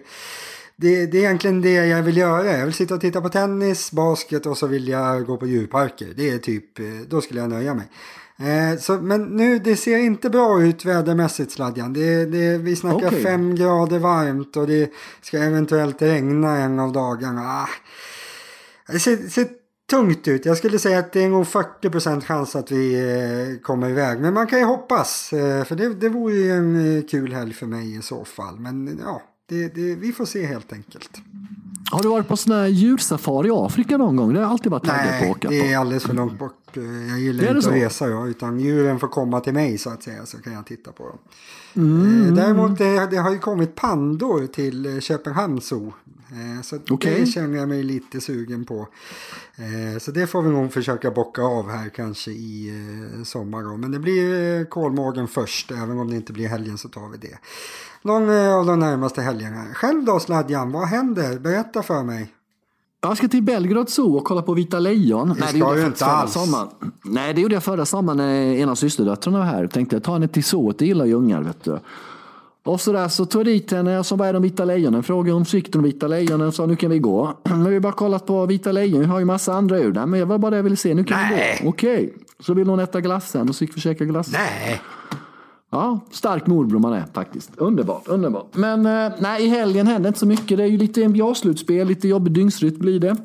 [0.75, 2.57] det, det är egentligen det jag vill göra.
[2.57, 6.13] Jag vill sitta och titta på tennis, basket och så vill jag gå på djurparker.
[6.17, 7.85] Det är typ, eh, då skulle jag nöja mig.
[8.39, 11.93] Eh, så, men nu, det ser inte bra ut vädermässigt Sladjan.
[11.93, 13.23] Det, det, vi snackar Okej.
[13.23, 17.41] fem grader varmt och det ska eventuellt regna en av dagarna.
[17.41, 17.69] Ah,
[18.87, 19.47] det ser, ser
[19.89, 20.45] tungt ut.
[20.45, 24.19] Jag skulle säga att det är nog 40% chans att vi eh, kommer iväg.
[24.19, 25.33] Men man kan ju hoppas.
[25.33, 28.59] Eh, för det, det vore ju en eh, kul helg för mig i så fall.
[28.59, 31.09] Men ja, det, det, vi får se helt enkelt.
[31.91, 34.33] Har du varit på sån här djursafari i Afrika någon gång?
[34.33, 35.79] Det har jag alltid varit taggad på att Nej, åka det är på.
[35.81, 36.53] alldeles för långt bort.
[37.09, 37.69] Jag gillar inte att så?
[37.69, 40.91] resa jag, utan djuren får komma till mig så att säga så kan jag titta
[40.91, 41.17] på dem.
[41.75, 42.35] Mm.
[42.35, 45.93] Däremot det, det har ju kommit pandor till Köpenhamn Zoo.
[46.31, 47.19] Eh, Så Okej.
[47.19, 48.87] det känner jag mig lite sugen på.
[49.55, 52.69] Eh, Så det får vi nog försöka bocka av här kanske i
[53.17, 53.63] eh, sommar.
[53.63, 53.77] Då.
[53.77, 55.71] Men det blir Kolmården först.
[55.71, 57.37] Även om det inte blir helgen så tar vi det.
[58.01, 59.65] Någon av de närmaste helgerna.
[59.73, 61.39] Själv då Sladjan, vad händer?
[61.39, 62.33] Berätta för mig.
[63.01, 65.35] Jag ska till Belgrad Zoo och kolla på Vita Lejon.
[65.39, 66.33] Nej, ska gjorde jag inte alls.
[66.33, 66.67] Sommaren.
[67.03, 69.67] Nej, det gjorde jag förra sommaren när en av systerdöttrarna var här.
[69.67, 71.79] Tänkte jag ta henne till zooet, det gillar ju ungar vet du.
[72.67, 75.03] Och så där så tog jag dit henne och så vad är de vita lejonen?
[75.03, 77.37] Frågade om sikten de vita lejonen och sa nu kan vi gå.
[77.43, 79.93] Men vi har bara kollat på vita lejon, vi har ju massa andra djur.
[79.93, 81.57] Nej, men det var bara det jag ville se, nu kan Nej.
[81.59, 81.69] vi gå.
[81.69, 84.31] Okej, så vill hon äta glassen och så gick vi och käkade glass.
[84.31, 84.81] Nej.
[85.71, 87.51] Ja, stark morbror man är faktiskt.
[87.57, 88.55] Underbart, underbart.
[88.55, 90.57] Men eh, nej, i helgen händer inte så mycket.
[90.57, 93.15] Det är ju lite NBA-slutspel, lite jobbig dygnsrytm blir det.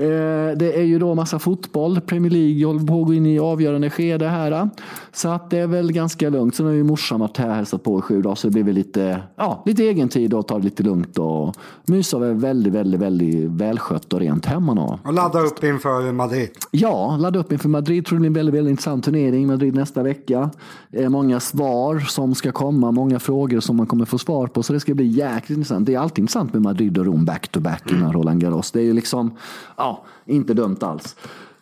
[0.00, 2.00] Eh, det är ju då massa fotboll.
[2.00, 4.70] Premier League håller på att gå in i avgörande skede här.
[5.12, 6.54] Så att det är väl ganska lugnt.
[6.54, 8.62] Sen har ju morsan varit här och hälsat på i sju dagar så det blir
[8.62, 12.72] väl lite, ja, lite egen tid och ta det lite lugnt och mysa väl väldigt,
[12.72, 14.74] väldigt, väldigt välskött och rent hemma.
[14.74, 14.98] Då.
[15.04, 16.48] Och ladda upp inför Madrid.
[16.70, 18.06] Ja, ladda upp inför Madrid.
[18.06, 19.46] Tror det blir en väldigt, väldigt intressant turnering.
[19.46, 20.50] Madrid nästa vecka.
[20.92, 24.62] Eh, många svar som ska komma, många frågor som man kommer få svar på.
[24.62, 25.86] Så det ska bli jäkligt intressant.
[25.86, 28.72] Det är alltid intressant med Madrid och Rom back to back innan Roland Garros.
[28.72, 29.30] Det är ju liksom,
[29.76, 29.89] ja,
[30.26, 31.16] inte dumt alls.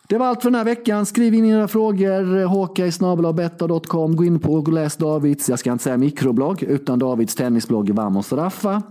[0.07, 1.05] Det var allt för den här veckan.
[1.05, 2.45] Skriv in era frågor.
[2.45, 4.15] Håkaj.betta.com.
[4.15, 8.33] Gå in på och läs Davids, jag ska inte säga mikroblogg, utan Davids tennisblogg Vamos
[8.33, 8.81] Raffa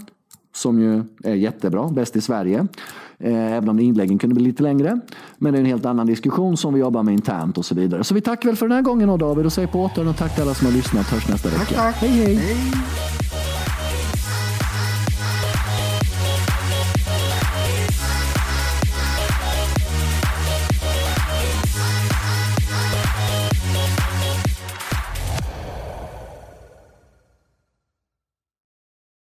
[0.55, 2.67] som ju är jättebra, bäst i Sverige.
[3.19, 5.01] Eh, Även om inläggen kunde bli lite längre.
[5.39, 8.05] Men det är en helt annan diskussion som vi jobbar med internt och så vidare.
[8.05, 10.17] Så vi tackar väl för den här gången då David och säger på återhörande och
[10.17, 11.07] tack till alla som har lyssnat.
[11.07, 11.75] Hörs nästa vecka.
[11.75, 11.95] tack.
[11.95, 12.35] Hej hej!
[12.35, 13.28] Hej.